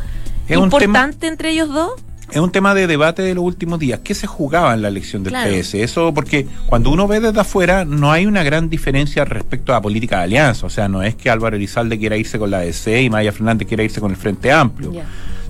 importante 0.48 1.26
entre 1.26 1.50
ellos 1.50 1.68
dos 1.68 1.92
es 2.32 2.40
un 2.40 2.50
tema 2.50 2.74
de 2.74 2.86
debate 2.86 3.20
de 3.20 3.34
los 3.34 3.44
últimos 3.44 3.78
días. 3.78 4.00
¿Qué 4.02 4.14
se 4.14 4.26
jugaba 4.26 4.72
en 4.72 4.80
la 4.80 4.88
elección 4.88 5.22
del 5.22 5.34
PS? 5.34 5.74
Eso 5.74 6.14
porque 6.14 6.46
cuando 6.66 6.90
uno 6.90 7.06
ve 7.06 7.20
desde 7.20 7.38
afuera 7.38 7.84
no 7.84 8.10
hay 8.10 8.24
una 8.24 8.42
gran 8.42 8.70
diferencia 8.70 9.26
respecto 9.26 9.72
a 9.72 9.76
la 9.76 9.82
política 9.82 10.18
de 10.18 10.22
alianza. 10.24 10.66
O 10.66 10.70
sea, 10.70 10.88
no 10.88 11.02
es 11.02 11.14
que 11.14 11.28
Álvaro 11.28 11.56
Elizalde 11.56 11.98
quiera 11.98 12.16
irse 12.16 12.38
con 12.38 12.50
la 12.50 12.60
DC 12.60 13.02
y 13.02 13.10
Maya 13.10 13.32
Fernández 13.32 13.68
quiera 13.68 13.84
irse 13.84 14.00
con 14.00 14.10
el 14.10 14.16
Frente 14.16 14.50
Amplio. 14.50 14.92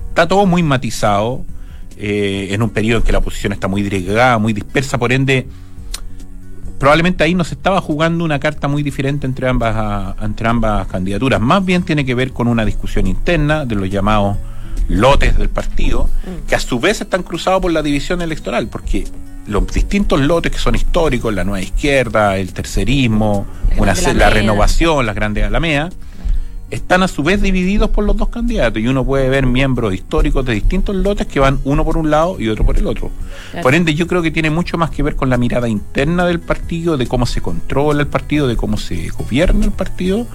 Está 0.09 0.27
todo 0.27 0.45
muy 0.45 0.61
matizado 0.61 1.45
eh, 1.97 2.49
en 2.51 2.61
un 2.61 2.69
periodo 2.69 2.99
en 2.99 3.03
que 3.03 3.11
la 3.11 3.19
oposición 3.19 3.53
está 3.53 3.67
muy 3.67 3.81
disgregada, 3.81 4.37
muy 4.37 4.53
dispersa, 4.53 4.97
por 4.97 5.11
ende 5.11 5.47
probablemente 6.79 7.23
ahí 7.23 7.33
no 7.33 7.45
se 7.45 7.55
estaba 7.55 7.79
jugando 7.79 8.25
una 8.25 8.39
carta 8.39 8.67
muy 8.67 8.83
diferente 8.83 9.25
entre 9.25 9.47
ambas, 9.47 10.15
entre 10.21 10.49
ambas 10.49 10.85
candidaturas. 10.87 11.39
Más 11.39 11.63
bien 11.63 11.83
tiene 11.83 12.03
que 12.03 12.13
ver 12.13 12.33
con 12.33 12.49
una 12.49 12.65
discusión 12.65 13.07
interna 13.07 13.65
de 13.65 13.75
los 13.75 13.89
llamados 13.89 14.35
lotes 14.89 15.37
del 15.37 15.47
partido, 15.47 16.09
mm. 16.25 16.47
que 16.47 16.55
a 16.55 16.59
su 16.59 16.81
vez 16.81 16.99
están 16.99 17.23
cruzados 17.23 17.61
por 17.61 17.71
la 17.71 17.81
división 17.81 18.21
electoral, 18.21 18.67
porque 18.67 19.05
los 19.47 19.65
distintos 19.67 20.19
lotes 20.19 20.51
que 20.51 20.57
son 20.57 20.75
históricos, 20.75 21.33
la 21.33 21.43
nueva 21.43 21.61
izquierda, 21.61 22.37
el 22.37 22.53
tercerismo, 22.53 23.45
una, 23.77 23.93
la 24.13 24.29
renovación, 24.29 25.05
las 25.05 25.15
grandes 25.15 25.45
alameas, 25.45 25.93
están 26.73 27.03
a 27.03 27.07
su 27.07 27.21
vez 27.21 27.41
divididos 27.41 27.91
por 27.91 28.03
los 28.03 28.17
dos 28.17 28.29
candidatos 28.29 28.81
y 28.81 28.87
uno 28.87 29.05
puede 29.05 29.29
ver 29.29 29.45
miembros 29.45 29.93
históricos 29.93 30.43
de 30.43 30.53
distintos 30.53 30.95
lotes 30.95 31.27
que 31.27 31.39
van 31.39 31.59
uno 31.65 31.85
por 31.85 31.97
un 31.97 32.09
lado 32.09 32.39
y 32.39 32.49
otro 32.49 32.65
por 32.65 32.77
el 32.77 32.87
otro. 32.87 33.11
Por 33.61 33.75
ende, 33.75 33.93
yo 33.93 34.07
creo 34.07 34.23
que 34.23 34.31
tiene 34.31 34.49
mucho 34.49 34.77
más 34.77 34.89
que 34.89 35.03
ver 35.03 35.15
con 35.15 35.29
la 35.29 35.37
mirada 35.37 35.69
interna 35.69 36.25
del 36.25 36.39
partido, 36.39 36.97
de 36.97 37.05
cómo 37.05 37.27
se 37.27 37.41
controla 37.41 38.01
el 38.01 38.07
partido, 38.07 38.47
de 38.47 38.57
cómo 38.57 38.77
se 38.77 39.07
gobierna 39.09 39.65
el 39.65 39.71
partido, 39.71 40.25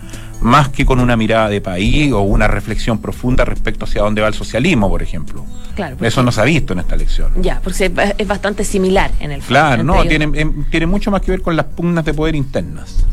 más 0.40 0.68
que 0.68 0.86
con 0.86 1.00
una 1.00 1.16
mirada 1.16 1.48
de 1.48 1.60
país 1.60 2.12
o 2.12 2.20
una 2.20 2.46
reflexión 2.46 2.98
profunda 2.98 3.44
respecto 3.44 3.84
hacia 3.84 4.02
dónde 4.02 4.22
va 4.22 4.28
el 4.28 4.34
socialismo, 4.34 4.88
por 4.88 5.02
ejemplo. 5.02 5.44
Claro, 5.74 5.96
Eso 6.00 6.22
no 6.22 6.30
se 6.30 6.40
ha 6.40 6.44
visto 6.44 6.72
en 6.72 6.78
esta 6.80 6.94
elección. 6.94 7.32
Ya, 7.42 7.60
porque 7.62 7.92
es 8.16 8.28
bastante 8.28 8.64
similar 8.64 9.10
en 9.18 9.32
el 9.32 9.40
Claro, 9.40 9.82
no, 9.82 10.04
tiene, 10.04 10.24
em, 10.40 10.64
tiene 10.70 10.86
mucho 10.86 11.10
más 11.10 11.20
que 11.20 11.32
ver 11.32 11.42
con 11.42 11.56
las 11.56 11.66
pugnas 11.66 12.04
de 12.04 12.14
poder 12.14 12.36
internas. 12.36 13.04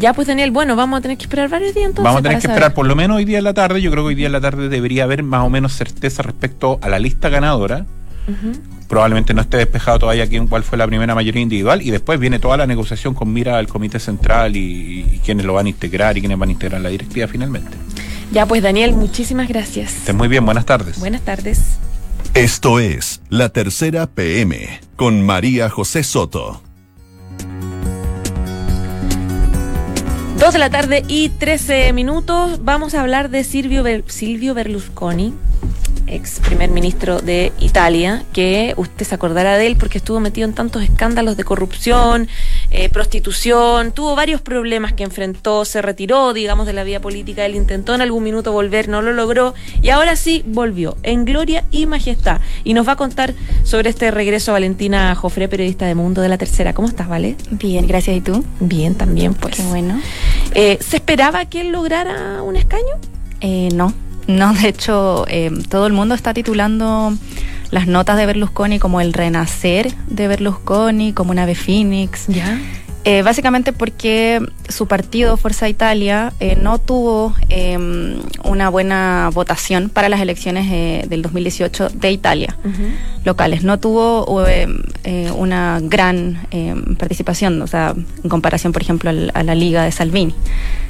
Ya, 0.00 0.14
pues 0.14 0.26
Daniel, 0.26 0.50
bueno, 0.50 0.76
vamos 0.76 0.98
a 0.98 1.02
tener 1.02 1.18
que 1.18 1.24
esperar 1.24 1.48
varios 1.48 1.74
días 1.74 1.86
entonces. 1.86 2.04
Vamos 2.04 2.20
a 2.20 2.22
tener 2.22 2.38
que 2.38 2.46
esperar 2.46 2.74
por 2.74 2.86
lo 2.86 2.96
menos 2.96 3.18
hoy 3.18 3.24
día 3.24 3.38
en 3.38 3.44
la 3.44 3.54
tarde. 3.54 3.80
Yo 3.82 3.90
creo 3.90 4.02
que 4.02 4.08
hoy 4.08 4.14
día 4.14 4.26
en 4.26 4.32
la 4.32 4.40
tarde 4.40 4.68
debería 4.68 5.04
haber 5.04 5.22
más 5.22 5.44
o 5.44 5.50
menos 5.50 5.74
certeza 5.74 6.22
respecto 6.22 6.78
a 6.82 6.88
la 6.88 6.98
lista 6.98 7.28
ganadora 7.28 7.86
probablemente 8.90 9.32
no 9.34 9.40
esté 9.40 9.58
despejado 9.58 10.00
todavía 10.00 10.26
quién 10.26 10.48
cuál 10.48 10.64
fue 10.64 10.76
la 10.76 10.86
primera 10.86 11.14
mayoría 11.14 11.40
individual 11.40 11.80
y 11.80 11.92
después 11.92 12.18
viene 12.18 12.40
toda 12.40 12.56
la 12.56 12.66
negociación 12.66 13.14
con 13.14 13.32
mira 13.32 13.56
al 13.56 13.68
comité 13.68 14.00
central 14.00 14.56
y, 14.56 15.20
quiénes 15.24 15.46
lo 15.46 15.54
van 15.54 15.66
a 15.66 15.68
integrar 15.68 16.18
y 16.18 16.20
quiénes 16.20 16.36
van 16.36 16.48
a 16.48 16.52
integrar 16.52 16.80
la 16.80 16.88
directiva 16.88 17.28
finalmente. 17.28 17.70
Ya 18.32 18.46
pues 18.46 18.62
Daniel, 18.62 18.92
muchísimas 18.92 19.48
gracias. 19.48 19.94
Estén 19.94 20.16
muy 20.16 20.28
bien, 20.28 20.44
buenas 20.44 20.66
tardes. 20.66 20.98
Buenas 20.98 21.22
tardes. 21.22 21.78
Esto 22.34 22.80
es 22.80 23.20
La 23.28 23.48
Tercera 23.50 24.08
PM 24.08 24.80
con 24.96 25.22
María 25.22 25.70
José 25.70 26.02
Soto. 26.02 26.60
Dos 30.40 30.54
de 30.54 30.58
la 30.58 30.70
tarde 30.70 31.04
y 31.06 31.28
13 31.28 31.92
minutos. 31.92 32.64
Vamos 32.64 32.94
a 32.94 33.02
hablar 33.02 33.28
de 33.28 33.44
Silvio, 33.44 33.84
Silvio 34.06 34.54
Berlusconi, 34.54 35.34
ex 36.06 36.40
primer 36.40 36.70
ministro 36.70 37.20
de 37.20 37.52
Italia, 37.60 38.24
que 38.32 38.74
usted 38.76 39.06
se 39.06 39.14
acordará 39.14 39.56
de 39.58 39.66
él 39.66 39.76
porque 39.76 39.98
estuvo 39.98 40.18
metido 40.18 40.48
en 40.48 40.54
tantos 40.54 40.82
escándalos 40.82 41.36
de 41.36 41.44
corrupción, 41.44 42.28
eh, 42.70 42.88
prostitución, 42.88 43.92
tuvo 43.92 44.16
varios 44.16 44.40
problemas 44.40 44.92
que 44.92 45.04
enfrentó, 45.04 45.64
se 45.64 45.82
retiró, 45.82 46.32
digamos, 46.32 46.66
de 46.66 46.72
la 46.72 46.84
vida 46.84 47.00
política, 47.00 47.44
él 47.44 47.54
intentó 47.54 47.94
en 47.94 48.00
algún 48.00 48.24
minuto 48.24 48.52
volver, 48.52 48.88
no 48.88 49.02
lo 49.02 49.12
logró, 49.12 49.54
y 49.82 49.90
ahora 49.90 50.16
sí 50.16 50.42
volvió, 50.46 50.96
en 51.02 51.24
gloria 51.24 51.64
y 51.70 51.86
majestad. 51.86 52.40
Y 52.64 52.74
nos 52.74 52.88
va 52.88 52.92
a 52.92 52.96
contar 52.96 53.34
sobre 53.62 53.90
este 53.90 54.10
regreso 54.10 54.52
Valentina 54.52 55.14
Jofré, 55.14 55.48
periodista 55.48 55.86
de 55.86 55.94
Mundo 55.94 56.22
de 56.22 56.28
la 56.28 56.38
Tercera. 56.38 56.72
¿Cómo 56.72 56.88
estás, 56.88 57.08
Vale? 57.08 57.36
Bien, 57.50 57.86
gracias. 57.86 58.16
¿Y 58.16 58.20
tú? 58.20 58.44
Bien, 58.60 58.94
también, 58.94 59.34
pues. 59.34 59.56
Qué 59.56 59.62
bueno. 59.62 60.00
Eh, 60.54 60.78
¿Se 60.80 60.96
esperaba 60.96 61.44
que 61.44 61.60
él 61.60 61.72
lograra 61.72 62.42
un 62.42 62.56
escaño? 62.56 62.96
Eh, 63.40 63.68
no 63.74 63.94
no, 64.30 64.54
de 64.54 64.68
hecho, 64.68 65.26
eh, 65.28 65.50
todo 65.68 65.86
el 65.86 65.92
mundo 65.92 66.14
está 66.14 66.32
titulando 66.32 67.12
las 67.70 67.86
notas 67.86 68.16
de 68.16 68.26
Berlusconi 68.26 68.78
como 68.78 69.00
el 69.00 69.12
renacer 69.12 69.92
de 70.06 70.28
Berlusconi, 70.28 71.12
como 71.12 71.32
un 71.32 71.38
ave 71.38 71.54
Phoenix. 71.54 72.26
¿Ya? 72.28 72.58
Eh, 73.04 73.22
básicamente 73.22 73.72
porque 73.72 74.40
su 74.68 74.86
partido, 74.86 75.38
Fuerza 75.38 75.68
Italia, 75.68 76.34
eh, 76.38 76.56
no 76.60 76.78
tuvo 76.78 77.34
em, 77.48 78.20
una 78.44 78.68
buena 78.68 79.30
votación 79.32 79.88
para 79.88 80.10
las 80.10 80.20
elecciones 80.20 81.08
del 81.08 81.22
2018 81.22 81.88
de 81.88 82.12
Italia, 82.12 82.56
locales. 83.24 83.62
No 83.64 83.78
tuvo 83.78 84.46
em, 84.46 84.82
una 85.34 85.80
gran 85.82 86.46
em, 86.50 86.94
participación, 86.96 87.62
o 87.62 87.66
sea, 87.66 87.94
en 88.22 88.28
comparación, 88.28 88.72
por 88.72 88.82
ejemplo, 88.82 89.10
a 89.10 89.42
la 89.42 89.54
Liga 89.54 89.84
de 89.84 89.92
Salvini. 89.92 90.34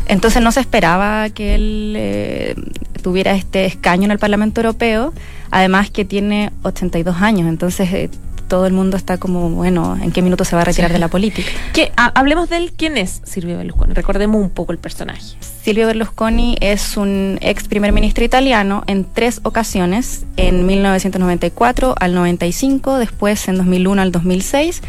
Entonces 0.07 0.43
no 0.43 0.51
se 0.51 0.59
esperaba 0.59 1.31
que 1.31 1.55
él 1.55 2.57
tuviera 3.01 3.33
este 3.33 3.67
escaño 3.67 4.05
en 4.05 4.11
el 4.11 4.19
Parlamento 4.19 4.61
Europeo, 4.61 5.13
además 5.51 5.91
que 5.91 6.05
tiene 6.05 6.53
82 6.63 7.17
años, 7.21 7.49
entonces 7.49 7.93
eh, 7.93 8.11
todo 8.51 8.67
el 8.67 8.73
mundo 8.73 8.97
está 8.97 9.17
como, 9.17 9.49
bueno, 9.49 9.97
¿en 10.03 10.11
qué 10.11 10.23
minuto 10.23 10.45
se 10.45 10.57
va 10.57 10.63
a 10.63 10.65
retirar 10.65 10.93
de 10.93 10.99
la 10.99 11.07
política? 11.07 11.49
Que, 11.73 11.93
hablemos 11.97 12.51
de 12.51 12.57
él, 12.57 12.73
¿quién 12.77 12.99
es 12.99 13.23
Silvio 13.25 13.57
Berlusconi? 13.57 13.95
Recordemos 13.95 14.43
un 14.43 14.51
poco 14.51 14.73
el 14.73 14.79
personaje. 14.79 15.37
Silvio 15.63 15.87
Berlusconi 15.87 16.57
es 16.61 16.97
un 16.97 17.39
ex 17.41 17.69
primer 17.69 17.93
ministro 17.93 18.25
italiano 18.25 18.83
en 18.89 19.05
tres 19.05 19.41
ocasiones, 19.45 20.27
en 20.37 20.67
1994 20.67 21.95
al 21.99 22.13
95, 22.13 22.99
después 22.99 23.47
en 23.47 23.57
2001 23.59 24.03
al 24.03 24.11
2006 24.11 24.83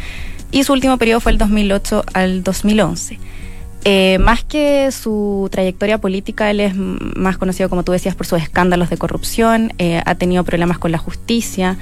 y 0.50 0.64
su 0.64 0.72
último 0.72 0.98
periodo 0.98 1.20
fue 1.20 1.30
el 1.30 1.38
2008 1.38 2.04
al 2.12 2.42
2011. 2.42 3.20
Eh, 3.84 4.18
más 4.20 4.44
que 4.44 4.90
su 4.92 5.48
trayectoria 5.50 5.98
política, 5.98 6.50
él 6.50 6.60
es 6.60 6.74
más 6.76 7.36
conocido, 7.36 7.68
como 7.68 7.82
tú 7.82 7.90
decías, 7.90 8.14
por 8.14 8.26
sus 8.26 8.40
escándalos 8.40 8.90
de 8.90 8.96
corrupción, 8.96 9.72
eh, 9.78 10.00
ha 10.06 10.14
tenido 10.14 10.44
problemas 10.44 10.78
con 10.78 10.92
la 10.92 10.98
justicia, 10.98 11.76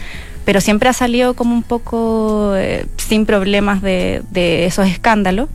pero 0.47 0.63
siempre 0.63 0.89
ha 0.89 0.95
salido 0.95 1.35
como 1.35 1.55
un 1.55 1.63
poco 1.63 2.55
eh, 2.57 2.87
sin 2.97 3.27
problemas 3.27 3.83
de, 3.83 4.23
esos 4.65 4.87
escándalos. 4.87 5.51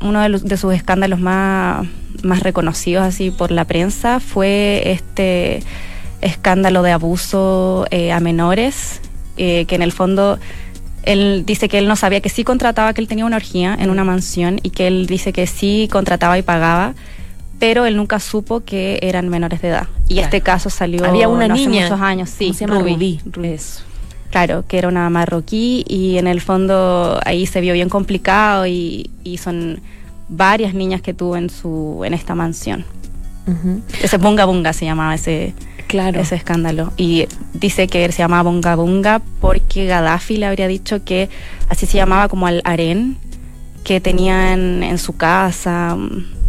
uno 0.00 0.20
de, 0.22 0.56
sus 0.56 0.72
escándalos 0.72 1.20
más, 1.20 1.86
más 2.22 2.42
reconocidos 2.42 3.04
así 3.04 3.30
por 3.30 3.50
la 3.50 3.66
prensa 3.66 4.20
fue 4.20 4.84
este 4.86 5.62
escándalo 6.22 6.82
de 6.82 6.92
abuso 6.92 7.84
a 7.92 8.20
menores, 8.20 9.02
que 9.36 9.66
en 9.68 9.82
el 9.82 9.92
fondo 9.92 10.38
él 11.06 11.44
dice 11.46 11.68
que 11.68 11.78
él 11.78 11.88
no 11.88 11.96
sabía 11.96 12.20
que 12.20 12.28
sí 12.28 12.44
contrataba, 12.44 12.92
que 12.94 13.00
él 13.00 13.08
tenía 13.08 13.24
una 13.24 13.36
orgía 13.36 13.76
en 13.78 13.90
una 13.90 14.04
mansión 14.04 14.60
y 14.62 14.70
que 14.70 14.86
él 14.86 15.06
dice 15.06 15.32
que 15.32 15.46
sí 15.46 15.88
contrataba 15.90 16.38
y 16.38 16.42
pagaba, 16.42 16.94
pero 17.58 17.86
él 17.86 17.96
nunca 17.96 18.20
supo 18.20 18.60
que 18.60 18.98
eran 19.02 19.28
menores 19.28 19.62
de 19.62 19.68
edad. 19.68 19.88
Y 20.08 20.18
este 20.18 20.40
caso 20.40 20.70
salió 20.70 21.04
Había 21.04 21.28
una 21.28 21.48
niña, 21.48 21.84
hace 21.84 21.90
muchos 21.92 22.00
años, 22.00 22.30
sí, 22.30 22.52
se 22.52 22.66
llama 22.66 22.80
Rubí. 22.80 23.20
Claro, 24.30 24.64
que 24.66 24.78
era 24.78 24.88
una 24.88 25.08
marroquí 25.10 25.84
y 25.88 26.18
en 26.18 26.26
el 26.26 26.40
fondo 26.40 27.20
ahí 27.24 27.46
se 27.46 27.60
vio 27.60 27.72
bien 27.72 27.88
complicado 27.88 28.66
y, 28.66 29.10
son 29.40 29.80
varias 30.28 30.74
niñas 30.74 31.02
que 31.02 31.14
tuvo 31.14 31.36
en 31.36 31.50
su 31.50 32.02
en 32.04 32.14
esta 32.14 32.34
mansión. 32.34 32.84
Ese 34.02 34.16
Bunga 34.16 34.46
Bunga 34.46 34.72
se 34.72 34.86
llamaba 34.86 35.14
ese 35.14 35.54
claro. 35.94 36.20
ese 36.20 36.34
escándalo. 36.34 36.92
Y 36.96 37.26
dice 37.52 37.86
que 37.88 38.10
se 38.12 38.18
llamaba 38.18 38.50
Bunga 38.50 38.74
Bunga 38.74 39.22
porque 39.40 39.86
Gaddafi 39.86 40.36
le 40.36 40.46
habría 40.46 40.68
dicho 40.68 41.04
que 41.04 41.28
así 41.68 41.86
se 41.86 41.96
llamaba 41.96 42.28
como 42.28 42.46
al 42.46 42.60
harén 42.64 43.16
que 43.84 44.00
tenía 44.00 44.52
en, 44.52 44.98
su 44.98 45.16
casa. 45.16 45.96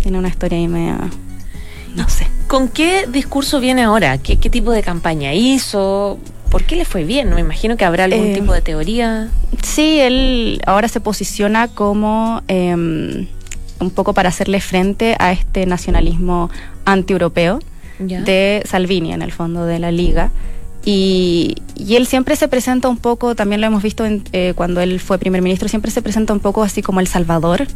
Tiene 0.02 0.18
una 0.18 0.30
historia 0.30 0.58
ahí 0.58 0.68
media... 0.68 0.98
No 1.96 2.10
sé. 2.10 2.28
¿Con 2.48 2.68
qué 2.68 3.06
discurso 3.08 3.60
viene 3.60 3.84
ahora? 3.84 4.18
¿Qué, 4.18 4.38
qué 4.38 4.50
tipo 4.50 4.72
de 4.72 4.84
campaña 4.84 5.34
hizo? 5.34 6.20
¿Por 6.50 6.64
qué 6.64 6.76
le 6.76 6.86
fue 6.86 7.04
bien? 7.04 7.34
Me 7.34 7.42
imagino 7.42 7.78
que 7.78 7.86
habrá 7.86 8.06
algún 8.06 8.28
eh, 8.28 8.34
tipo 8.34 8.54
de 8.54 8.62
teoría. 8.62 9.30
Sí, 9.64 10.00
él 10.00 10.62
ahora 10.66 10.88
se 10.88 11.00
posiciona 11.00 11.68
como 11.70 12.42
em, 12.48 13.28
un 13.80 13.92
poco 13.92 14.14
para 14.14 14.30
hacerle 14.30 14.60
frente 14.60 15.16
a 15.20 15.32
este 15.32 15.66
nacionalismo 15.66 16.50
anti-europeo 16.86 17.60
de 18.00 18.64
Salvini, 18.66 19.14
en 19.14 19.22
el 19.22 19.32
fondo 19.32 19.66
de 19.66 19.80
la 19.80 19.92
liga. 19.92 20.32
Y, 20.86 21.56
él 21.90 22.06
siempre 22.06 22.36
se 22.36 22.48
presenta 22.48 22.88
un 22.88 22.98
poco, 22.98 23.36
también 23.36 23.60
lo 23.60 23.68
hemos 23.68 23.84
visto 23.84 24.06
eh, 24.06 24.54
cuando 24.56 24.82
él 24.82 25.00
fue 25.00 25.18
primer 25.18 25.42
ministro, 25.42 25.68
siempre 25.68 25.92
se 25.92 26.02
presenta 26.02 26.32
un 26.32 26.40
poco 26.40 26.64
así 26.64 26.82
como 26.82 27.00
el 27.00 27.08
Salvador, 27.08 27.68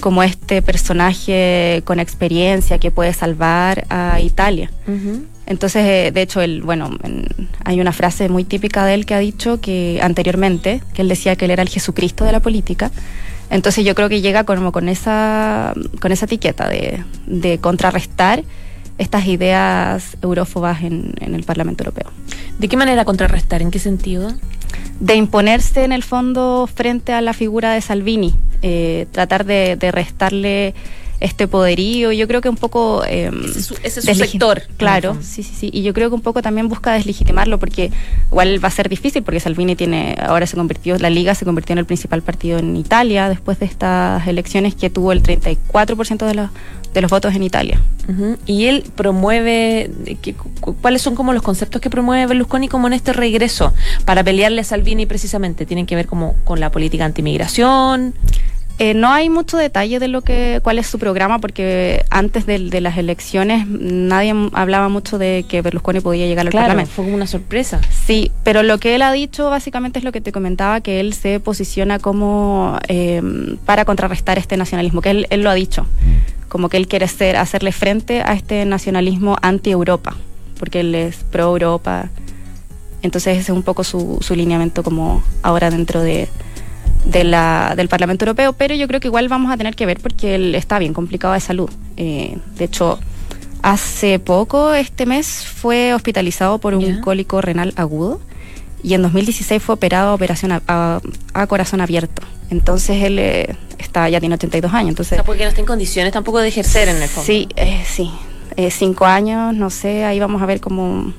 como 0.00 0.22
este 0.22 0.62
personaje 0.62 1.82
con 1.84 2.00
experiencia 2.00 2.78
que 2.78 2.90
puede 2.90 3.12
salvar 3.12 3.84
a 3.90 4.20
Italia. 4.20 4.70
Entonces, 5.46 5.84
eh, 5.84 6.10
de 6.12 6.22
hecho, 6.22 6.40
él, 6.40 6.62
bueno, 6.62 6.90
hay 7.64 7.80
una 7.80 7.92
frase 7.92 8.28
muy 8.28 8.44
típica 8.44 8.84
de 8.84 8.94
él 8.94 9.04
que 9.04 9.14
ha 9.14 9.18
dicho 9.18 9.60
que 9.60 9.98
anteriormente, 10.00 10.80
que 10.94 11.02
él 11.02 11.08
decía 11.08 11.34
que 11.34 11.46
él 11.46 11.50
era 11.50 11.62
el 11.62 11.68
Jesucristo 11.68 12.24
de 12.24 12.32
la 12.32 12.40
política. 12.40 12.90
Entonces 13.50 13.84
yo 13.84 13.96
creo 13.96 14.08
que 14.08 14.20
llega 14.20 14.44
como 14.44 14.70
con 14.70 14.88
esa, 14.88 15.74
con 16.00 16.12
esa 16.12 16.26
etiqueta 16.26 16.68
de, 16.68 17.02
de 17.26 17.58
contrarrestar 17.58 18.44
estas 19.00 19.26
ideas 19.26 20.18
eurófobas 20.20 20.82
en, 20.82 21.14
en, 21.20 21.34
el 21.34 21.42
Parlamento 21.42 21.82
Europeo. 21.82 22.12
¿De 22.58 22.68
qué 22.68 22.76
manera 22.76 23.06
contrarrestar? 23.06 23.62
¿En 23.62 23.70
qué 23.70 23.78
sentido? 23.78 24.30
De 25.00 25.14
imponerse 25.14 25.84
en 25.84 25.92
el 25.92 26.02
fondo 26.02 26.68
frente 26.72 27.14
a 27.14 27.22
la 27.22 27.32
figura 27.32 27.72
de 27.72 27.80
Salvini, 27.80 28.34
eh, 28.60 29.06
tratar 29.10 29.46
de, 29.46 29.76
de 29.76 29.90
restarle 29.90 30.74
este 31.20 31.46
poderío. 31.46 32.12
Yo 32.12 32.26
creo 32.26 32.40
que 32.40 32.48
un 32.48 32.56
poco... 32.56 33.04
Eh, 33.06 33.30
ese, 33.82 34.00
es 34.00 34.06
su 34.06 34.14
sector. 34.14 34.62
Claro, 34.76 35.18
sí, 35.20 35.42
sí, 35.42 35.54
sí. 35.54 35.70
Y 35.72 35.82
yo 35.82 35.94
creo 35.94 36.08
que 36.08 36.14
un 36.14 36.22
poco 36.22 36.42
también 36.42 36.68
busca 36.68 36.92
deslegitimarlo 36.92 37.58
porque 37.58 37.90
igual 38.30 38.62
va 38.62 38.68
a 38.68 38.72
ser 38.72 38.88
difícil 38.88 39.22
porque 39.22 39.40
Salvini 39.40 39.76
tiene, 39.76 40.16
ahora 40.20 40.46
se 40.46 40.56
convirtió, 40.56 40.98
la 40.98 41.10
Liga 41.10 41.34
se 41.34 41.44
convirtió 41.44 41.74
en 41.74 41.78
el 41.78 41.86
principal 41.86 42.22
partido 42.22 42.58
en 42.58 42.76
Italia 42.76 43.28
después 43.28 43.58
de 43.58 43.66
estas 43.66 44.26
elecciones 44.26 44.74
que 44.74 44.90
tuvo 44.90 45.12
el 45.12 45.22
34% 45.22 46.26
de 46.26 46.34
los 46.34 46.50
de 46.92 47.00
los 47.00 47.10
votos 47.10 47.34
en 47.34 47.42
Italia. 47.42 47.80
Y 48.44 48.64
él 48.64 48.84
promueve, 48.96 49.90
¿cuáles 50.82 51.00
son 51.00 51.14
como 51.14 51.32
los 51.32 51.42
conceptos 51.42 51.80
que 51.80 51.88
promueve 51.88 52.26
Berlusconi 52.26 52.66
como 52.66 52.88
en 52.88 52.92
este 52.92 53.12
regreso 53.12 53.72
para 54.04 54.24
pelearle 54.24 54.62
a 54.62 54.64
Salvini 54.64 55.06
precisamente? 55.06 55.64
¿Tienen 55.64 55.86
que 55.86 55.94
ver 55.94 56.06
como 56.06 56.34
con 56.44 56.58
la 56.58 56.72
política 56.72 57.04
antimigración? 57.04 58.14
Eh, 58.82 58.94
no 58.94 59.12
hay 59.12 59.28
mucho 59.28 59.58
detalle 59.58 59.98
de 59.98 60.08
lo 60.08 60.22
que 60.22 60.60
cuál 60.64 60.78
es 60.78 60.86
su 60.86 60.98
programa 60.98 61.38
porque 61.38 62.02
antes 62.08 62.46
de, 62.46 62.58
las 62.80 62.96
elecciones 62.96 63.66
nadie 63.66 64.34
hablaba 64.54 64.88
mucho 64.88 65.18
de 65.18 65.44
que 65.46 65.60
Berlusconi 65.60 66.00
podía 66.00 66.26
llegar 66.26 66.46
al 66.46 66.50
claro, 66.50 66.86
Fue 66.86 67.04
como 67.04 67.14
una 67.14 67.26
sorpresa. 67.26 67.82
Sí, 68.06 68.32
pero 68.42 68.62
lo 68.62 68.78
que 68.78 68.94
él 68.94 69.02
ha 69.02 69.12
dicho 69.12 69.50
básicamente 69.50 69.98
es 69.98 70.04
lo 70.06 70.12
que 70.12 70.22
te 70.22 70.32
comentaba 70.32 70.80
que 70.80 70.98
él 70.98 71.12
se 71.12 71.40
posiciona 71.40 71.98
como 71.98 72.78
eh, 72.88 73.20
para 73.66 73.84
contrarrestar 73.84 74.38
este 74.38 74.56
nacionalismo, 74.56 75.02
que 75.02 75.10
él, 75.10 75.26
él, 75.28 75.42
lo 75.42 75.50
ha 75.50 75.54
dicho, 75.54 75.84
como 76.48 76.70
que 76.70 76.78
él 76.78 76.88
quiere 76.88 77.06
ser 77.06 77.36
hacerle 77.36 77.72
frente 77.72 78.22
a 78.22 78.32
este 78.32 78.64
nacionalismo 78.64 79.36
anti-Europa, 79.42 80.16
porque 80.58 80.80
él 80.80 80.94
es 80.94 81.16
pro-Europa. 81.16 82.08
Entonces 83.02 83.36
ese 83.36 83.52
es 83.52 83.56
un 83.58 83.62
poco 83.62 83.84
su, 83.84 84.16
su 84.22 84.34
lineamiento 84.34 84.82
como 84.82 85.22
ahora 85.42 85.68
dentro 85.68 86.00
de 86.00 86.30
de 87.04 87.24
la, 87.24 87.74
del 87.76 87.88
Parlamento 87.88 88.24
Europeo, 88.24 88.52
pero 88.52 88.74
yo 88.74 88.86
creo 88.88 89.00
que 89.00 89.08
igual 89.08 89.28
vamos 89.28 89.52
a 89.52 89.56
tener 89.56 89.74
que 89.74 89.86
ver 89.86 90.00
porque 90.00 90.34
él 90.34 90.54
está 90.54 90.78
bien 90.78 90.92
complicado 90.92 91.34
de 91.34 91.40
salud. 91.40 91.70
Eh, 91.96 92.36
de 92.56 92.64
hecho, 92.64 92.98
hace 93.62 94.18
poco, 94.18 94.74
este 94.74 95.06
mes, 95.06 95.44
fue 95.44 95.94
hospitalizado 95.94 96.58
por 96.58 96.74
un 96.74 97.00
cólico 97.00 97.40
renal 97.40 97.72
agudo 97.76 98.20
y 98.82 98.94
en 98.94 99.02
2016 99.02 99.62
fue 99.62 99.74
operado 99.74 100.10
a 100.10 100.14
operación 100.14 100.62
a, 100.66 101.00
corazón 101.48 101.80
abierto. 101.80 102.22
Entonces 102.50 103.02
él 103.02 103.18
eh, 103.18 103.54
está 103.78 104.08
ya 104.08 104.20
tiene 104.20 104.34
82 104.34 104.72
años. 104.72 104.90
Entonces, 104.90 105.20
porque 105.24 105.44
no 105.44 105.48
está 105.48 105.60
en 105.60 105.66
condiciones 105.66 106.12
tampoco 106.12 106.38
de 106.38 106.48
ejercer 106.48 106.88
en 106.88 107.02
el 107.02 107.08
fondo. 107.08 107.26
Sí, 107.26 107.48
eh, 107.56 107.84
sí. 107.86 108.10
cinco 108.70 109.06
años, 109.06 109.54
no 109.54 109.70
sé, 109.70 110.04
ahí 110.04 110.18
vamos 110.18 110.42
a 110.42 110.46
ver 110.46 110.60
cómo, 110.60 111.12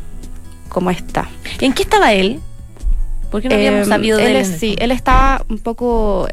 cómo 0.69 0.91
está. 0.91 1.29
¿En 1.60 1.73
qué 1.73 1.84
estaba 1.84 2.13
él? 2.13 2.39
¿Por 3.31 3.41
qué 3.41 3.49
no 3.49 3.55
habíamos 3.55 3.87
em, 3.87 3.89
sabido 3.89 4.17
de 4.17 4.39
él? 4.39 4.45
sí, 4.45 4.75
él 4.79 4.91
estaba 4.91 5.43
un 5.49 5.57
poco, 5.57 6.27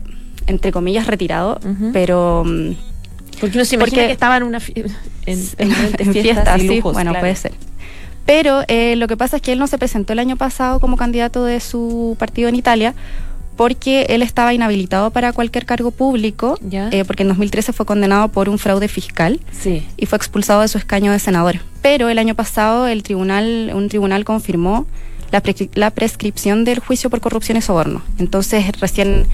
entre 0.46 0.72
comillas, 0.72 1.06
retirado, 1.06 1.58
pero... 1.92 2.44
Mm, 2.44 2.72
porque 3.40 3.56
uno 3.56 3.64
se 3.64 3.76
imagina 3.76 4.06
que 4.06 4.12
estaba 4.12 4.36
en 4.36 4.42
una 4.42 4.58
en, 5.26 6.12
fiesta, 6.12 6.58
sí, 6.58 6.80
bueno, 6.80 7.14
puede 7.14 7.36
ser. 7.36 7.52
Pero 8.26 8.62
eh, 8.68 8.96
lo 8.96 9.06
que 9.06 9.16
pasa 9.16 9.36
es 9.36 9.42
que 9.42 9.52
él 9.52 9.58
no 9.58 9.68
se 9.68 9.78
presentó 9.78 10.12
el 10.12 10.18
año 10.18 10.36
pasado 10.36 10.80
como 10.80 10.96
candidato 10.96 11.44
de 11.44 11.60
su 11.60 12.16
partido 12.18 12.48
en 12.48 12.56
Italia 12.56 12.94
porque 13.56 14.06
él 14.10 14.22
estaba 14.22 14.54
inhabilitado 14.54 15.10
para 15.10 15.32
cualquier 15.32 15.66
cargo 15.66 15.90
público, 15.90 16.58
eh, 16.70 17.04
porque 17.04 17.24
en 17.24 17.28
2013 17.28 17.72
fue 17.72 17.86
condenado 17.86 18.28
por 18.28 18.48
un 18.48 18.56
fraude 18.56 18.86
fiscal 18.86 19.40
sí. 19.50 19.84
y 19.96 20.06
fue 20.06 20.16
expulsado 20.16 20.60
de 20.60 20.68
su 20.68 20.78
escaño 20.78 21.10
de 21.10 21.18
senador. 21.18 21.56
Pero 21.82 22.08
el 22.08 22.18
año 22.18 22.36
pasado 22.36 22.86
el 22.86 23.02
tribunal, 23.02 23.72
un 23.74 23.88
tribunal 23.88 24.24
confirmó 24.24 24.86
la, 25.30 25.90
prescripción 25.90 26.64
del 26.64 26.78
juicio 26.78 27.10
por 27.10 27.20
corrupción 27.20 27.58
y 27.58 27.62
soborno. 27.62 28.02
Entonces, 28.18 28.64
recién 28.80 29.26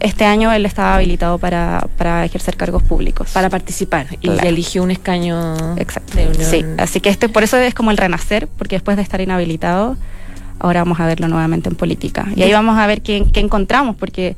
este 0.00 0.24
año 0.24 0.52
él 0.52 0.66
estaba 0.66 0.96
habilitado 0.96 1.38
para, 1.38 1.86
para 1.96 2.24
ejercer 2.24 2.56
cargos 2.56 2.82
públicos. 2.82 3.30
Para 3.32 3.48
participar. 3.48 4.06
Y 4.20 4.30
eligió 4.46 4.82
un 4.82 4.90
escaño 4.90 5.76
Exacto. 5.76 6.18
Sí, 6.38 6.64
así 6.78 7.00
que 7.00 7.08
este, 7.08 7.28
por 7.28 7.42
eso 7.42 7.56
es 7.56 7.74
como 7.74 7.90
el 7.90 7.96
renacer, 7.96 8.48
porque 8.48 8.76
después 8.76 8.96
de 8.96 9.02
estar 9.02 9.20
inhabilitado, 9.20 9.96
ahora 10.58 10.80
vamos 10.80 11.00
a 11.00 11.06
verlo 11.06 11.28
nuevamente 11.28 11.68
en 11.68 11.76
política. 11.76 12.28
Y 12.34 12.42
ahí 12.42 12.52
vamos 12.52 12.78
a 12.78 12.86
ver 12.86 13.02
qué, 13.02 13.24
qué 13.32 13.40
encontramos, 13.40 13.96
porque 13.96 14.36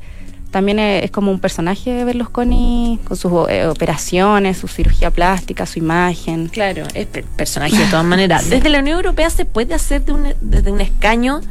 también 0.51 0.79
es, 0.79 1.11
como 1.11 1.31
un 1.31 1.39
personaje 1.39 1.91
de 1.91 2.03
Berlusconi 2.03 2.99
con 3.03 3.17
sus 3.17 3.31
eh, 3.49 3.67
operaciones, 3.67 4.57
su 4.57 4.67
cirugía 4.67 5.11
plástica, 5.11 5.65
su 5.65 5.79
imagen. 5.79 6.47
Claro, 6.47 6.85
es 6.93 7.07
personaje 7.35 7.77
de 7.77 7.85
todas 7.85 8.05
maneras. 8.05 8.49
¿Desde 8.49 8.69
la 8.69 8.79
Unión 8.79 8.97
Europea 8.97 9.29
se 9.29 9.45
puede 9.45 9.73
hacer 9.73 10.03
desde 10.41 10.71
un 10.71 10.81
escaño 10.81 11.41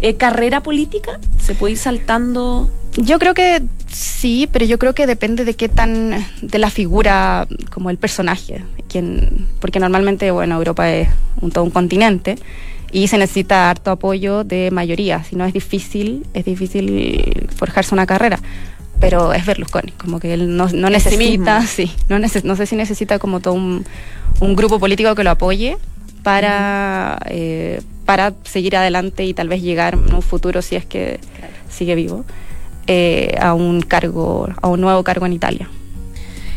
eh, 0.00 0.14
carrera 0.14 0.62
política? 0.62 1.20
¿Se 1.40 1.54
puede 1.54 1.72
ir 1.72 1.78
saltando? 1.78 2.70
Yo 2.96 3.18
creo 3.18 3.34
que 3.34 3.62
sí, 3.86 4.48
pero 4.50 4.64
yo 4.64 4.78
creo 4.78 4.94
que 4.94 5.06
depende 5.06 5.44
de 5.44 5.54
qué 5.54 5.68
tan, 5.68 6.26
de 6.42 6.58
la 6.58 6.70
figura, 6.70 7.46
como 7.70 7.90
el 7.90 7.96
personaje, 7.96 8.64
quien, 8.88 9.46
porque 9.60 9.78
normalmente, 9.78 10.30
bueno, 10.30 10.56
Europa 10.56 10.90
es 10.90 11.08
un, 11.40 11.52
todo 11.52 11.64
un 11.64 11.70
continente 11.70 12.36
y 12.90 13.08
se 13.08 13.18
necesita 13.18 13.70
harto 13.70 13.90
apoyo 13.90 14.44
de 14.44 14.70
mayoría, 14.70 15.22
si 15.22 15.36
no 15.36 15.44
es 15.44 15.52
difícil, 15.52 16.26
es 16.32 16.44
difícil 16.44 17.47
forjarse 17.58 17.94
una 17.94 18.06
carrera. 18.06 18.38
Pero 19.00 19.32
es 19.32 19.46
Berlusconi, 19.46 19.92
como 19.92 20.18
que 20.18 20.34
él 20.34 20.56
no, 20.56 20.66
necesita, 20.68 21.64
sí, 21.66 21.92
no, 22.08 22.18
no 22.18 22.56
sé 22.56 22.66
si 22.66 22.74
necesita 22.74 23.18
como 23.18 23.40
todo 23.40 23.54
un, 23.54 23.84
grupo 24.40 24.80
político 24.80 25.14
que 25.14 25.22
lo 25.22 25.30
apoye 25.30 25.76
para, 26.24 27.20
eh, 27.26 27.80
para 28.04 28.34
seguir 28.42 28.76
adelante 28.76 29.24
y 29.24 29.34
tal 29.34 29.48
vez 29.48 29.62
llegar 29.62 29.94
en 29.94 30.12
un 30.12 30.22
futuro, 30.22 30.62
si 30.62 30.74
es 30.74 30.84
que 30.84 31.20
sigue 31.70 31.94
vivo, 31.94 32.24
eh, 32.88 33.36
a 33.40 33.54
un 33.54 33.82
cargo, 33.82 34.48
a 34.60 34.66
un 34.66 34.80
nuevo 34.80 35.04
cargo 35.04 35.26
en 35.26 35.32
Italia. 35.32 35.68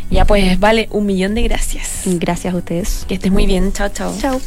Ya 0.10 0.26
pues, 0.26 0.60
vale, 0.60 0.88
un 0.92 1.06
millón 1.06 1.36
de 1.36 1.44
gracias. 1.44 2.02
Gracias 2.06 2.54
a 2.54 2.58
ustedes. 2.58 3.06
Que 3.08 3.14
estés 3.14 3.32
muy 3.32 3.46
bien. 3.46 3.72
Chao, 3.72 3.90
chao. 3.90 4.14
Chao. 4.20 4.42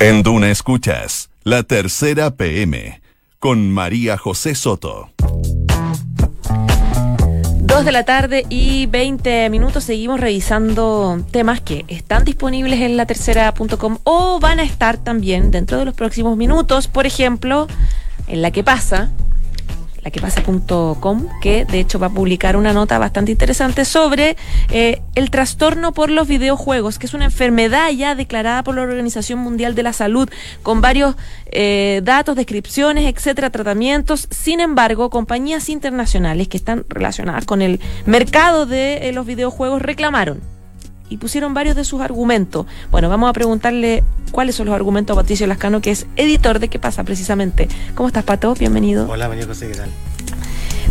En 0.00 0.22
Duna 0.22 0.50
Escuchas, 0.50 1.28
la 1.44 1.62
tercera 1.62 2.30
PM, 2.30 3.00
con 3.38 3.70
María 3.70 4.16
José 4.16 4.54
Soto. 4.54 5.10
Dos 7.76 7.84
de 7.84 7.92
la 7.92 8.04
tarde 8.04 8.46
y 8.48 8.86
20 8.86 9.50
minutos. 9.50 9.84
Seguimos 9.84 10.18
revisando 10.18 11.22
temas 11.30 11.60
que 11.60 11.84
están 11.88 12.24
disponibles 12.24 12.80
en 12.80 12.96
la 12.96 13.04
tercera.com 13.04 13.98
o 14.02 14.40
van 14.40 14.60
a 14.60 14.62
estar 14.62 14.96
también 14.96 15.50
dentro 15.50 15.76
de 15.76 15.84
los 15.84 15.92
próximos 15.92 16.38
minutos, 16.38 16.88
por 16.88 17.04
ejemplo, 17.04 17.66
en 18.28 18.40
la 18.40 18.50
que 18.50 18.64
pasa, 18.64 19.10
laquepasa.com, 20.06 21.26
que 21.40 21.64
de 21.64 21.80
hecho 21.80 21.98
va 21.98 22.06
a 22.06 22.10
publicar 22.10 22.56
una 22.56 22.72
nota 22.72 22.96
bastante 22.98 23.32
interesante 23.32 23.84
sobre 23.84 24.36
eh, 24.70 25.02
el 25.16 25.30
trastorno 25.30 25.92
por 25.92 26.10
los 26.10 26.28
videojuegos, 26.28 27.00
que 27.00 27.06
es 27.06 27.14
una 27.14 27.24
enfermedad 27.24 27.90
ya 27.90 28.14
declarada 28.14 28.62
por 28.62 28.76
la 28.76 28.82
Organización 28.82 29.40
Mundial 29.40 29.74
de 29.74 29.82
la 29.82 29.92
Salud, 29.92 30.30
con 30.62 30.80
varios 30.80 31.16
eh, 31.46 32.02
datos, 32.04 32.36
descripciones, 32.36 33.12
etcétera, 33.12 33.50
tratamientos. 33.50 34.28
Sin 34.30 34.60
embargo, 34.60 35.10
compañías 35.10 35.68
internacionales 35.68 36.46
que 36.46 36.56
están 36.56 36.84
relacionadas 36.88 37.44
con 37.44 37.60
el 37.60 37.80
mercado 38.04 38.64
de 38.64 39.08
eh, 39.08 39.12
los 39.12 39.26
videojuegos 39.26 39.82
reclamaron 39.82 40.55
y 41.08 41.18
pusieron 41.18 41.54
varios 41.54 41.76
de 41.76 41.84
sus 41.84 42.00
argumentos. 42.00 42.66
Bueno, 42.90 43.08
vamos 43.08 43.30
a 43.30 43.32
preguntarle 43.32 44.02
cuáles 44.30 44.54
son 44.54 44.66
los 44.66 44.74
argumentos 44.74 45.16
a 45.16 45.20
Patricio 45.20 45.46
Lascano, 45.46 45.80
que 45.80 45.90
es 45.90 46.06
editor 46.16 46.58
de 46.58 46.68
¿Qué 46.68 46.78
pasa? 46.78 47.04
precisamente. 47.04 47.68
¿Cómo 47.94 48.08
estás, 48.08 48.24
Pato? 48.24 48.54
Bienvenido. 48.54 49.08
Hola, 49.08 49.28
María 49.28 49.46
José, 49.46 49.68
¿qué 49.68 49.74
tal? 49.74 49.90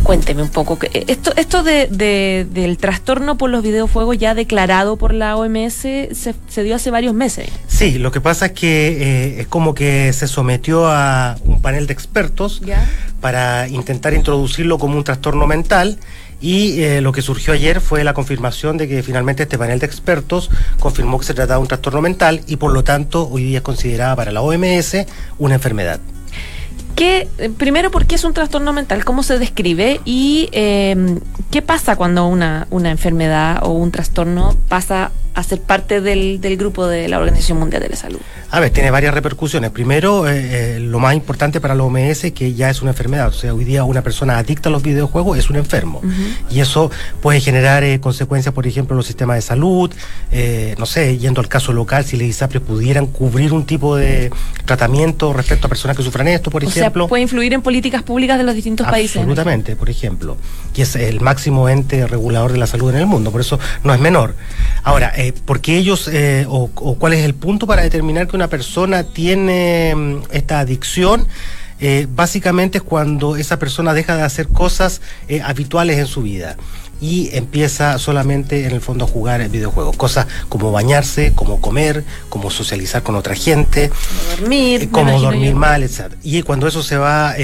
Cuénteme 0.04 0.44
un 0.44 0.50
poco. 0.50 0.78
Esto, 0.94 1.34
esto 1.36 1.64
de, 1.64 2.46
del 2.48 2.78
trastorno 2.78 3.40
por 3.40 3.50
los 3.50 3.64
videojuegos 3.64 4.18
ya 4.20 4.36
declarado 4.36 4.98
por 4.98 5.16
la 5.16 5.36
OMS 5.36 5.74
se, 5.74 6.64
dio 6.64 6.76
hace 6.76 6.92
varios 6.92 7.16
meses. 7.16 7.50
Sí, 7.66 7.98
lo 7.98 8.12
que 8.12 8.22
pasa 8.22 8.48
es 8.48 8.52
que 8.52 8.88
eh, 8.88 9.42
es 9.42 9.48
como 9.48 9.74
que 9.74 10.14
se 10.14 10.28
sometió 10.28 10.88
a 10.88 11.38
un 11.44 11.60
panel 11.60 11.88
de 11.88 11.94
expertos 11.94 12.62
para 13.20 13.68
intentar 13.68 14.14
introducirlo 14.14 14.78
como 14.78 14.96
un 14.96 15.04
trastorno 15.04 15.48
mental. 15.48 15.98
Y 16.42 16.82
eh, 16.84 17.02
lo 17.02 17.12
que 17.12 17.22
surgió 17.22 17.54
ayer 17.54 17.82
fue 17.82 18.04
la 18.04 18.14
confirmación 18.14 18.78
de 18.78 18.88
que 18.88 19.04
finalmente 19.04 19.44
este 19.44 19.58
panel 19.58 19.80
de 19.80 19.86
expertos 19.86 20.50
confirmó 20.80 21.20
que 21.20 21.26
se 21.26 21.34
trataba 21.34 21.58
de 21.58 21.62
un 21.62 21.68
trastorno 21.68 22.02
mental 22.02 22.42
y 22.48 22.58
por 22.58 22.72
lo 22.72 22.84
tanto 22.84 23.28
hoy 23.30 23.44
día 23.44 23.58
es 23.60 23.64
considerada 23.64 24.16
para 24.16 24.32
la 24.32 24.42
OMS 24.42 24.98
una 25.38 25.56
enfermedad. 25.56 26.00
¿Qué, 26.96 27.28
primero, 27.58 27.92
¿por 27.92 28.06
qué 28.06 28.16
es 28.16 28.24
un 28.24 28.34
trastorno 28.34 28.72
mental? 28.72 29.04
¿Cómo 29.04 29.22
se 29.22 29.38
describe? 29.38 30.00
¿Y 30.06 30.48
eh, 30.54 31.20
qué 31.52 31.62
pasa 31.62 31.98
cuando 31.98 32.26
una, 32.28 32.68
una 32.70 32.90
enfermedad 32.90 33.60
o 33.64 33.72
un 33.72 33.92
trastorno 33.92 34.56
pasa 34.70 35.12
a 35.36 35.44
ser 35.44 35.62
parte 35.62 36.00
del, 36.00 36.40
del, 36.40 36.56
grupo 36.56 36.88
de 36.88 37.10
la 37.10 37.18
Organización 37.18 37.60
Mundial 37.60 37.82
de 37.82 37.90
la 37.90 37.96
Salud? 37.98 38.20
A 38.52 38.60
ver, 38.62 38.72
tiene 38.72 38.90
varias 38.90 39.14
repercusiones. 39.14 39.70
Primero, 39.72 40.30
eh, 40.30 40.78
eh, 40.78 40.80
lo 40.80 41.00
más 41.00 41.14
importante 41.14 41.60
para 41.60 41.76
la 41.76 41.84
OMS 41.84 42.24
es 42.24 42.32
que 42.32 42.54
ya 42.54 42.70
es 42.70 42.82
una 42.82 42.92
enfermedad. 42.92 43.28
O 43.28 43.34
sea, 43.34 43.54
hoy 43.54 43.66
día 43.66 43.84
una 43.84 44.02
persona 44.02 44.38
adicta 44.38 44.70
a 44.70 44.72
los 44.72 44.82
videojuegos 44.82 45.38
es 45.38 45.50
un 45.50 45.58
enfermo. 45.58 46.02
Y 46.50 46.62
eso 46.62 46.90
puede 47.22 47.42
generar 47.42 47.84
eh, 47.84 48.00
consecuencias, 48.00 48.54
por 48.54 48.66
ejemplo, 48.66 48.94
en 48.94 48.98
los 48.98 49.08
sistemas 49.08 49.36
de 49.36 49.42
salud. 49.42 49.92
no 50.78 50.86
sé, 50.86 51.18
yendo 51.18 51.42
al 51.42 51.50
caso 51.50 51.74
local, 51.74 52.06
si 52.06 52.16
les 52.16 52.30
ISAPRES 52.30 52.64
pudieran 52.64 53.08
cubrir 53.08 53.52
un 53.52 53.66
tipo 53.66 53.98
de 53.98 54.32
tratamiento 54.64 55.34
respecto 55.34 55.68
a 55.68 55.70
personas 55.70 55.98
que 55.98 56.04
sufran 56.04 56.30
esto, 56.30 56.50
por 56.50 56.64
ejemplo. 56.64 56.82
Sea, 56.82 56.85
puede 56.92 57.24
influir 57.24 57.54
en 57.54 57.62
políticas 57.62 58.04
públicas 58.04 58.38
de 58.38 58.44
los 58.44 58.56
distintos 58.56 58.88
países. 58.88 59.18
Absolutamente, 59.18 59.76
por 59.76 59.90
ejemplo. 59.90 60.38
Y 60.76 60.82
es 60.82 60.96
el 60.96 61.22
máximo 61.22 61.70
ente 61.70 62.08
regulador 62.08 62.52
de 62.52 62.58
la 62.58 62.68
salud 62.68 62.90
en 62.92 62.98
el 62.98 63.06
mundo. 63.06 63.32
Por 63.32 63.42
eso 63.42 63.60
no 63.84 63.94
es 63.94 64.00
menor. 64.00 64.36
Ahora, 64.84 65.12
eh, 65.16 65.34
¿por 65.46 65.62
qué 65.62 65.78
ellos, 65.78 66.10
eh, 66.12 66.46
o, 66.48 66.68
cuál 66.68 67.14
es 67.14 67.24
el 67.24 67.34
punto 67.34 67.68
para 67.68 67.82
determinar 67.82 68.28
que 68.28 68.36
una 68.36 68.48
persona 68.48 69.04
tiene 69.04 69.94
mm, 69.96 70.18
esta 70.32 70.60
adicción? 70.60 71.28
Eh, 71.80 72.08
básicamente 72.10 72.78
es 72.78 72.84
cuando 72.84 73.36
esa 73.36 73.60
persona 73.60 73.94
deja 73.94 74.16
de 74.16 74.24
hacer 74.24 74.48
cosas 74.48 75.02
habituales 75.44 75.98
en 76.00 76.08
su 76.08 76.22
vida 76.22 76.56
y 77.02 77.30
empieza 77.36 77.98
solamente 78.00 78.66
en 78.66 78.72
el 78.72 78.82
fondo 78.82 79.06
a 79.06 79.08
jugar 79.08 79.48
videojuegos. 79.50 79.96
Cosas 79.98 80.28
como 80.50 80.72
bañarse, 80.72 81.34
como 81.34 81.62
comer, 81.62 82.04
como 82.30 82.50
socializar 82.50 83.04
con 83.04 83.16
otra 83.16 83.36
gente, 83.36 83.90
como 83.90 84.38
dormir, 84.38 84.90
como 84.92 85.20
dormir 85.20 85.56
mal, 85.56 85.84
etc. 85.84 86.14
Y 86.24 86.42
cuando 86.42 86.68
eso 86.68 86.82
se 86.84 86.98
va 86.98 87.36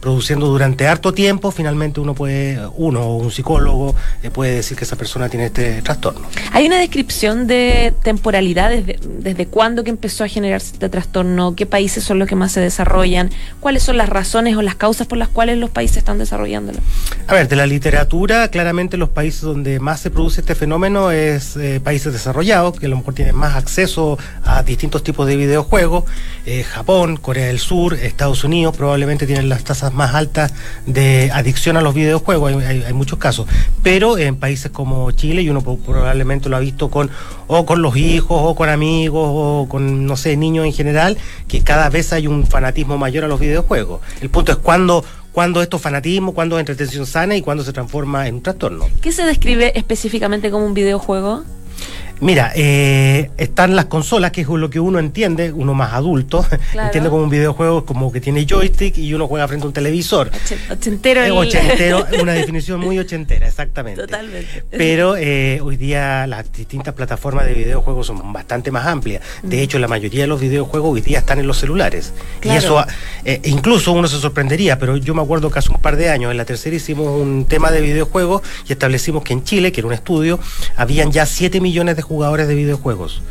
produciendo 0.00 0.46
durante 0.46 0.86
harto 0.86 1.12
tiempo, 1.12 1.50
finalmente 1.50 2.00
uno 2.00 2.14
puede, 2.14 2.58
uno 2.76 3.02
o 3.02 3.16
un 3.16 3.30
psicólogo 3.30 3.94
eh, 4.22 4.30
puede 4.30 4.56
decir 4.56 4.76
que 4.76 4.84
esa 4.84 4.96
persona 4.96 5.28
tiene 5.28 5.46
este 5.46 5.82
trastorno. 5.82 6.28
¿Hay 6.52 6.66
una 6.66 6.78
descripción 6.78 7.46
de 7.46 7.94
temporalidad 8.02 8.70
desde, 8.70 8.98
desde 9.02 9.46
cuándo 9.46 9.84
que 9.84 9.90
empezó 9.90 10.24
a 10.24 10.28
generarse 10.28 10.72
este 10.74 10.88
trastorno? 10.88 11.54
¿Qué 11.54 11.66
países 11.66 12.04
son 12.04 12.18
los 12.18 12.28
que 12.28 12.36
más 12.36 12.52
se 12.52 12.60
desarrollan? 12.60 13.30
¿Cuáles 13.60 13.82
son 13.82 13.96
las 13.96 14.08
razones 14.08 14.56
o 14.56 14.62
las 14.62 14.74
causas 14.74 15.06
por 15.06 15.18
las 15.18 15.28
cuales 15.28 15.58
los 15.58 15.70
países 15.70 15.98
están 15.98 16.18
desarrollándolo? 16.18 16.78
A 17.26 17.34
ver, 17.34 17.48
de 17.48 17.56
la 17.56 17.66
literatura, 17.66 18.48
claramente 18.48 18.96
los 18.96 19.10
países 19.10 19.42
donde 19.42 19.80
más 19.80 20.00
se 20.00 20.10
produce 20.10 20.40
este 20.40 20.54
fenómeno 20.54 21.10
es 21.10 21.56
eh, 21.56 21.80
países 21.80 22.12
desarrollados, 22.12 22.78
que 22.78 22.86
a 22.86 22.88
lo 22.88 22.96
mejor 22.96 23.14
tienen 23.14 23.36
más 23.36 23.56
acceso 23.56 24.18
a 24.44 24.62
distintos 24.62 25.02
tipos 25.02 25.26
de 25.26 25.36
videojuegos. 25.36 26.04
Eh, 26.46 26.64
Japón, 26.64 27.16
Corea 27.16 27.46
del 27.46 27.58
Sur, 27.58 27.94
Estados 27.94 28.44
Unidos 28.44 28.76
probablemente 28.76 29.26
tienen 29.26 29.48
las 29.48 29.64
tasas 29.64 29.89
más 29.92 30.14
altas 30.14 30.52
de 30.86 31.30
adicción 31.32 31.76
a 31.76 31.80
los 31.80 31.94
videojuegos, 31.94 32.62
hay, 32.64 32.92
muchos 32.92 33.18
casos, 33.18 33.46
pero 33.82 34.18
en 34.18 34.36
países 34.36 34.70
como 34.70 35.10
Chile, 35.12 35.42
y 35.42 35.50
uno 35.50 35.62
probablemente 35.62 36.48
lo 36.48 36.56
ha 36.56 36.60
visto 36.60 36.90
con 36.90 37.10
o 37.46 37.66
con 37.66 37.82
los 37.82 37.96
hijos, 37.96 38.38
o 38.40 38.54
con 38.54 38.68
amigos, 38.68 39.28
o 39.32 39.66
con, 39.68 40.06
no 40.06 40.16
sé, 40.16 40.36
niños 40.36 40.66
en 40.66 40.72
general, 40.72 41.18
que 41.48 41.62
cada 41.62 41.88
vez 41.88 42.12
hay 42.12 42.26
un 42.26 42.46
fanatismo 42.46 42.98
mayor 42.98 43.24
a 43.24 43.28
los 43.28 43.40
videojuegos. 43.40 44.00
El 44.20 44.30
punto 44.30 44.52
es 44.52 44.58
cuando 44.58 45.04
cuando 45.32 45.62
esto 45.62 45.76
es 45.76 45.82
fanatismo, 45.82 46.34
cuando 46.34 46.56
es 46.56 46.60
entretención 46.60 47.06
sana 47.06 47.36
y 47.36 47.42
cuando 47.42 47.62
se 47.62 47.72
transforma 47.72 48.26
en 48.26 48.36
un 48.36 48.42
trastorno. 48.42 48.86
¿Qué 49.00 49.12
se 49.12 49.24
describe 49.24 49.78
específicamente 49.78 50.50
como 50.50 50.66
un 50.66 50.74
videojuego? 50.74 51.44
Mira, 52.20 52.52
eh, 52.54 53.30
están 53.38 53.74
las 53.74 53.86
consolas, 53.86 54.30
que 54.30 54.42
es 54.42 54.48
lo 54.48 54.68
que 54.68 54.78
uno 54.78 54.98
entiende, 54.98 55.52
uno 55.52 55.72
más 55.72 55.94
adulto, 55.94 56.44
entiende 56.74 57.08
como 57.08 57.22
un 57.22 57.30
videojuego 57.30 57.86
como 57.86 58.12
que 58.12 58.20
tiene 58.20 58.46
joystick 58.46 58.98
y 58.98 59.14
uno 59.14 59.26
juega 59.26 59.48
frente 59.48 59.64
a 59.64 59.68
un 59.68 59.72
televisor. 59.72 60.30
ochentero. 60.70 61.24
Eh, 61.24 61.30
ochentero, 61.30 62.06
una 62.20 62.32
definición 62.32 62.80
muy 62.80 62.98
ochentera, 62.98 63.46
exactamente. 63.46 64.02
Totalmente. 64.02 64.64
Pero 64.70 65.16
eh, 65.16 65.60
hoy 65.62 65.76
día 65.76 66.26
las 66.26 66.52
distintas 66.52 66.92
plataformas 66.92 67.46
de 67.46 67.54
videojuegos 67.54 68.06
son 68.06 68.32
bastante 68.32 68.70
más 68.70 68.86
amplias. 68.86 69.22
De 69.42 69.56
mm. 69.56 69.60
hecho, 69.60 69.78
la 69.78 69.88
mayoría 69.88 70.22
de 70.22 70.26
los 70.26 70.40
videojuegos 70.40 70.92
hoy 70.92 71.00
día 71.00 71.20
están 71.20 71.38
en 71.38 71.46
los 71.46 71.56
celulares. 71.56 72.12
Y 72.42 72.50
eso, 72.50 72.84
eh, 73.24 73.40
incluso 73.44 73.92
uno 73.92 74.08
se 74.08 74.18
sorprendería, 74.18 74.78
pero 74.78 74.98
yo 74.98 75.14
me 75.14 75.22
acuerdo 75.22 75.50
que 75.50 75.58
hace 75.58 75.70
un 75.70 75.80
par 75.80 75.96
de 75.96 76.10
años, 76.10 76.30
en 76.30 76.36
la 76.36 76.44
tercera 76.44 76.76
hicimos 76.76 77.18
un 77.18 77.46
tema 77.46 77.70
de 77.70 77.80
videojuegos 77.80 78.42
y 78.68 78.72
establecimos 78.72 79.24
que 79.24 79.32
en 79.32 79.42
Chile, 79.42 79.72
que 79.72 79.80
era 79.80 79.88
un 79.88 79.94
estudio, 79.94 80.38
habían 80.76 81.10
ya 81.12 81.24
7 81.24 81.60
millones 81.62 81.96
de 81.96 82.02
jugadores 82.10 82.48
de 82.48 82.56
videojuegos. 82.56 83.22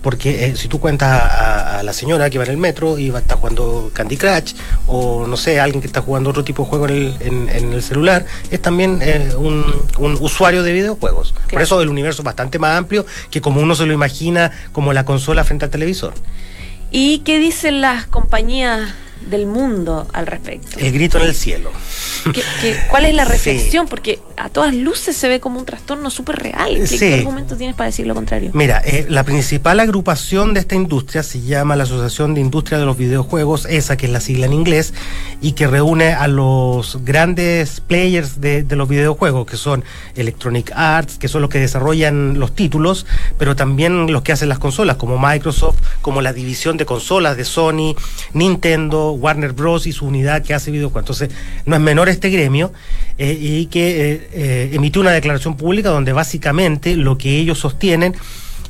Porque 0.00 0.44
eh, 0.44 0.56
si 0.56 0.68
tú 0.68 0.78
cuentas 0.78 1.10
a, 1.10 1.82
la 1.82 1.92
señora 1.92 2.30
que 2.30 2.38
va 2.38 2.44
en 2.44 2.52
el 2.52 2.56
metro 2.56 2.98
y 2.98 3.10
va 3.10 3.18
a 3.18 3.22
estar 3.22 3.36
jugando 3.36 3.90
Candy 3.92 4.16
Crush, 4.16 4.54
o 4.86 5.26
no 5.26 5.36
sé, 5.36 5.58
alguien 5.58 5.80
que 5.80 5.88
está 5.88 6.02
jugando 6.02 6.30
otro 6.30 6.44
tipo 6.44 6.62
de 6.62 6.68
juego 6.68 6.86
en 6.88 7.48
el, 7.48 7.82
celular, 7.82 8.24
es 8.48 8.62
también 8.62 9.00
eh, 9.02 9.34
un, 9.36 9.64
usuario 10.20 10.62
de 10.62 10.72
videojuegos. 10.72 11.34
Por 11.50 11.60
eso 11.60 11.82
el 11.82 11.88
universo 11.88 12.22
es 12.22 12.24
bastante 12.24 12.60
más 12.60 12.78
amplio 12.78 13.04
que 13.28 13.40
como 13.40 13.60
uno 13.60 13.74
se 13.74 13.86
lo 13.86 13.92
imagina 13.92 14.52
como 14.70 14.92
la 14.92 15.04
consola 15.04 15.42
frente 15.42 15.64
al 15.64 15.72
televisor. 15.72 16.14
¿Y 16.92 17.18
qué 17.20 17.40
dicen 17.40 17.80
las 17.80 18.06
compañías 18.06 18.94
del 19.20 19.46
mundo 19.46 20.06
al 20.12 20.26
respecto. 20.26 20.78
El 20.78 20.92
grito 20.92 21.18
en 21.18 21.24
el 21.24 21.34
cielo. 21.34 21.70
cuál 22.90 23.04
es 23.04 23.14
la 23.14 23.24
reflexión? 23.24 23.86
Porque 23.86 24.18
a 24.36 24.48
todas 24.48 24.74
luces 24.74 25.16
se 25.16 25.28
ve 25.28 25.40
como 25.40 25.58
un 25.58 25.66
trastorno 25.66 26.10
súper 26.10 26.36
real. 26.36 26.78
¿Qué, 26.88 27.14
argumento 27.14 27.56
tienes 27.56 27.76
para 27.76 27.86
decir 27.86 28.06
lo 28.06 28.14
contrario? 28.14 28.50
Mira, 28.54 28.80
eh, 28.84 29.06
la 29.08 29.24
principal 29.24 29.80
agrupación 29.80 30.54
de 30.54 30.60
esta 30.60 30.74
industria 30.74 31.22
se 31.22 31.40
llama 31.40 31.76
la 31.76 31.84
Asociación 31.84 32.34
de 32.34 32.40
Industria 32.40 32.78
de 32.78 32.84
los 32.84 32.96
Videojuegos, 32.96 33.66
esa 33.66 33.96
que 33.96 34.06
es 34.06 34.12
la 34.12 34.20
sigla 34.20 34.46
en 34.46 34.52
inglés, 34.52 34.94
y 35.40 35.52
que 35.52 35.66
reúne 35.66 36.14
a 36.14 36.28
los 36.28 37.04
grandes 37.04 37.80
players 37.80 38.40
de, 38.40 38.62
de 38.62 38.76
los 38.76 38.88
videojuegos, 38.88 39.46
que 39.46 39.56
son 39.56 39.84
Electronic 40.14 40.72
Arts, 40.74 41.18
que 41.18 41.28
son 41.28 41.42
los 41.42 41.50
que 41.50 41.58
desarrollan 41.58 42.38
los 42.38 42.54
títulos, 42.54 43.06
pero 43.38 43.56
también 43.56 44.10
los 44.12 44.22
que 44.22 44.32
hacen 44.32 44.48
las 44.48 44.58
consolas, 44.58 44.96
como 44.96 45.18
Microsoft, 45.18 45.78
como 46.02 46.22
la 46.22 46.32
división 46.32 46.76
de 46.76 46.86
consolas 46.86 47.36
de 47.36 47.44
Sony, 47.44 47.94
Nintendo, 48.32 49.07
Warner 49.12 49.52
Bros. 49.52 49.86
y 49.86 49.92
su 49.92 50.06
unidad 50.06 50.42
que 50.42 50.54
hace 50.54 50.70
videojuegos. 50.70 51.02
Entonces, 51.02 51.30
no 51.66 51.76
es 51.76 51.80
menor 51.82 52.08
este 52.08 52.30
gremio 52.30 52.72
eh, 53.18 53.36
y 53.40 53.66
que 53.66 54.12
eh, 54.12 54.28
eh, 54.32 54.70
emitió 54.72 55.00
una 55.00 55.10
declaración 55.10 55.56
pública 55.56 55.90
donde 55.90 56.12
básicamente 56.12 56.96
lo 56.96 57.18
que 57.18 57.38
ellos 57.38 57.58
sostienen 57.58 58.14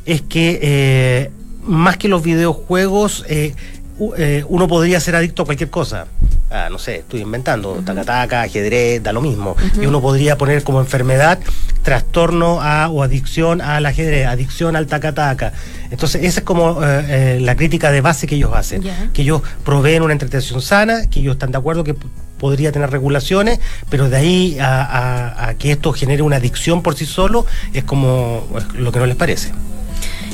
es 0.07 0.22
que 0.22 1.31
más 1.62 1.98
que 1.98 2.09
los 2.09 2.22
videojuegos, 2.22 3.24
uno 3.98 4.68
podría 4.68 5.01
ser 5.01 5.16
adicto 5.16 5.42
a 5.42 5.44
cualquier 5.44 5.68
cosa. 5.70 6.07
Ah, 6.51 6.68
no 6.70 6.79
sé, 6.79 6.96
estoy 6.96 7.20
inventando, 7.20 7.83
tacataca, 7.85 8.40
ajedrez, 8.40 9.03
da 9.03 9.12
lo 9.12 9.20
mismo. 9.20 9.55
Y 9.81 9.85
uno 9.85 10.01
podría 10.01 10.38
poner 10.38 10.62
como 10.62 10.81
enfermedad 10.81 11.38
trastorno 11.88 12.61
a, 12.61 12.90
o 12.90 13.03
adicción 13.03 13.62
al 13.62 13.87
ajedrez, 13.87 14.27
adicción 14.27 14.77
al 14.77 14.87
tacataca. 14.87 15.55
Entonces, 15.90 16.22
esa 16.22 16.40
es 16.40 16.44
como 16.44 16.85
eh, 16.85 17.05
eh, 17.09 17.38
la 17.40 17.57
crítica 17.57 17.90
de 17.90 18.03
base 18.03 18.27
que 18.27 18.35
ellos 18.35 18.53
hacen. 18.55 18.83
Que 19.14 19.22
ellos 19.22 19.40
proveen 19.64 20.03
una 20.03 20.12
entretención 20.12 20.61
sana, 20.61 21.09
que 21.09 21.20
ellos 21.20 21.37
están 21.37 21.51
de 21.51 21.57
acuerdo 21.57 21.85
que 21.85 21.96
podría 22.38 22.72
tener 22.72 22.90
regulaciones, 22.90 23.59
pero 23.88 24.11
de 24.11 24.18
ahí 24.18 24.59
a, 24.61 25.48
a 25.48 25.55
que 25.55 25.72
esto 25.72 25.94
genere 25.94 26.20
una 26.20 26.37
adicción 26.37 26.83
por 26.83 26.94
sí 26.94 27.07
solo 27.07 27.46
es 27.72 27.85
como 27.85 28.46
lo 28.74 28.92
que 28.92 28.98
no 28.98 29.07
les 29.07 29.16
parece. 29.16 29.51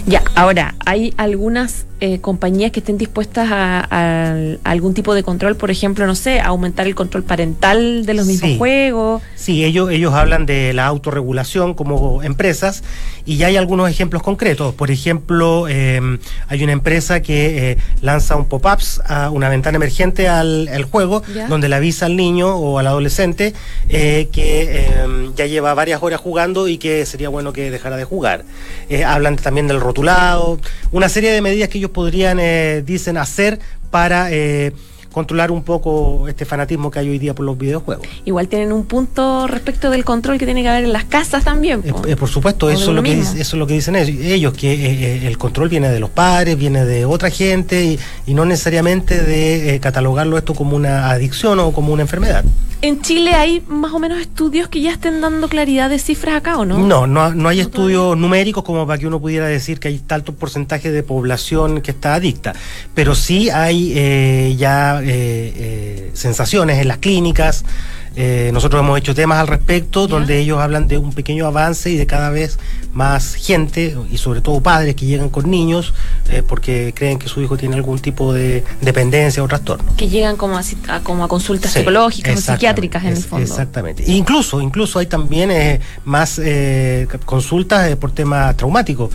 Ya, 0.06 0.22
ahora, 0.34 0.74
¿hay 0.84 1.14
algunas 1.16 1.86
eh, 2.00 2.20
compañías 2.20 2.70
que 2.72 2.80
estén 2.80 2.98
dispuestas 2.98 3.48
a, 3.50 4.58
algún 4.64 4.92
tipo 4.92 5.14
de 5.14 5.22
control? 5.22 5.56
Por 5.56 5.70
ejemplo, 5.70 6.06
no 6.06 6.14
sé, 6.14 6.40
aumentar 6.40 6.86
el 6.86 6.94
control 6.94 7.22
parental 7.22 8.04
de 8.04 8.12
los 8.12 8.26
mismos 8.26 8.58
juegos. 8.58 9.22
Sí, 9.34 9.64
ellos, 9.64 9.90
ellos 9.90 10.12
hablan 10.12 10.44
de 10.44 10.74
la 10.74 10.84
autorregulación 10.84 11.72
como 11.72 12.22
empresas 12.22 12.82
y 13.24 13.38
ya 13.38 13.46
hay 13.46 13.56
algunos 13.56 13.88
ejemplos 13.88 14.22
concretos. 14.22 14.74
Por 14.74 14.90
ejemplo, 14.90 15.68
em, 15.68 16.18
hay 16.48 16.62
una 16.62 16.72
empresa 16.72 17.22
que 17.22 17.70
eh, 17.70 17.78
lanza 18.02 18.36
un 18.36 18.44
pop-ups 18.44 19.00
a 19.06 19.30
una 19.30 19.48
ventana 19.48 19.76
emergente 19.76 20.28
al, 20.28 20.84
juego, 20.90 21.22
donde 21.48 21.70
le 21.70 21.76
avisa 21.76 22.06
al 22.06 22.16
niño 22.16 22.54
o 22.56 22.78
al 22.78 22.86
adolescente 22.88 23.54
eh, 23.88 24.28
que 24.30 24.86
em, 24.86 25.34
ya 25.34 25.46
lleva 25.46 25.72
varias 25.72 26.02
horas 26.02 26.20
jugando 26.20 26.68
y 26.68 26.76
que 26.76 27.06
sería 27.06 27.30
bueno 27.30 27.54
que 27.54 27.70
dejara 27.70 27.96
de 27.96 28.04
jugar. 28.04 28.44
hablan 29.06 29.36
también 29.36 29.66
del 29.66 29.80
rotulado, 29.94 30.58
una 30.90 31.08
serie 31.08 31.30
de 31.30 31.40
medidas 31.40 31.68
que 31.68 31.78
ellos 31.78 31.92
podrían, 31.92 32.38
eh, 32.40 32.82
dicen, 32.84 33.16
hacer 33.16 33.60
para 33.92 34.32
eh, 34.32 34.72
controlar 35.14 35.52
un 35.52 35.62
poco 35.62 36.26
este 36.26 36.44
fanatismo 36.44 36.90
que 36.90 36.98
hay 36.98 37.08
hoy 37.08 37.20
día 37.20 37.36
por 37.36 37.46
los 37.46 37.56
videojuegos. 37.56 38.04
Igual 38.24 38.48
tienen 38.48 38.72
un 38.72 38.84
punto 38.84 39.46
respecto 39.46 39.88
del 39.90 40.04
control 40.04 40.38
que 40.38 40.44
tiene 40.44 40.62
que 40.62 40.68
haber 40.68 40.82
en 40.82 40.92
las 40.92 41.04
casas 41.04 41.44
también. 41.44 41.84
Eh, 42.08 42.16
por 42.16 42.28
supuesto, 42.28 42.68
eso 42.68 42.90
es, 42.90 42.96
lo 42.96 43.02
que, 43.04 43.20
eso 43.20 43.36
es 43.38 43.54
lo 43.54 43.64
que 43.64 43.74
dicen 43.74 43.94
ellos, 43.94 44.54
que 44.54 45.28
el 45.28 45.38
control 45.38 45.68
viene 45.68 45.88
de 45.88 46.00
los 46.00 46.10
padres, 46.10 46.58
viene 46.58 46.84
de 46.84 47.04
otra 47.04 47.30
gente 47.30 47.96
y, 48.26 48.34
no 48.34 48.44
necesariamente 48.44 49.22
de 49.22 49.78
catalogarlo 49.78 50.36
esto 50.36 50.54
como 50.54 50.74
una 50.74 51.10
adicción 51.10 51.60
o 51.60 51.70
como 51.70 51.92
una 51.92 52.02
enfermedad. 52.02 52.44
¿En 52.84 53.00
Chile 53.00 53.32
hay 53.32 53.62
más 53.66 53.94
o 53.94 53.98
menos 53.98 54.20
estudios 54.20 54.68
que 54.68 54.82
ya 54.82 54.92
estén 54.92 55.22
dando 55.22 55.48
claridad 55.48 55.88
de 55.88 55.98
cifras 55.98 56.36
acá 56.36 56.58
o 56.58 56.66
no? 56.66 56.78
No, 56.78 57.06
no, 57.06 57.48
hay 57.48 57.60
estudios 57.60 58.14
numéricos 58.14 58.62
como 58.62 58.86
para 58.86 58.98
que 58.98 59.06
uno 59.06 59.18
pudiera 59.18 59.46
decir 59.46 59.80
que 59.80 59.88
hay 59.88 60.00
tanto 60.00 60.34
porcentaje 60.34 60.92
de 60.92 61.02
población 61.02 61.80
que 61.80 61.92
está 61.92 62.12
adicta, 62.14 62.52
pero 62.94 63.14
sí 63.14 63.48
hay 63.48 63.94
eh, 63.96 64.54
ya 64.58 65.00
eh, 65.04 65.52
eh, 65.56 66.10
sensaciones 66.14 66.78
en 66.78 66.88
las 66.88 66.98
clínicas. 66.98 67.64
Nosotros 68.52 68.80
hemos 68.80 68.98
hecho 68.98 69.14
temas 69.14 69.38
al 69.38 69.48
respecto 69.48 70.06
donde 70.06 70.38
ellos 70.38 70.60
hablan 70.60 70.86
de 70.86 70.98
un 70.98 71.12
pequeño 71.12 71.46
avance 71.46 71.90
y 71.90 71.96
de 71.96 72.06
cada 72.06 72.30
vez 72.30 72.58
más 72.94 73.34
gente 73.34 73.96
y 74.10 74.18
sobre 74.18 74.40
todo 74.40 74.60
padres 74.60 74.94
que 74.94 75.04
llegan 75.04 75.28
con 75.28 75.50
niños 75.50 75.92
eh, 76.30 76.42
porque 76.46 76.92
creen 76.94 77.18
que 77.18 77.28
su 77.28 77.42
hijo 77.42 77.56
tiene 77.56 77.74
algún 77.74 77.98
tipo 77.98 78.32
de 78.32 78.64
dependencia 78.80 79.42
o 79.42 79.48
trastorno. 79.48 79.94
Que 79.96 80.08
llegan 80.08 80.36
como 80.36 80.58
a, 80.58 80.62
como 81.02 81.24
a 81.24 81.28
consultas 81.28 81.72
psicológicas 81.72 82.38
o 82.38 82.52
psiquiátricas 82.52 83.04
en 83.04 83.10
el 83.10 83.22
fondo. 83.22 83.44
Exactamente. 83.44 84.04
incluso, 84.06 84.60
incluso 84.60 84.98
hay 84.98 85.06
también 85.06 85.50
eh, 85.50 85.80
más 86.04 86.40
eh, 86.42 87.06
consultas 87.24 87.94
por 87.96 88.12
temas 88.12 88.56
traumáticos, 88.56 89.10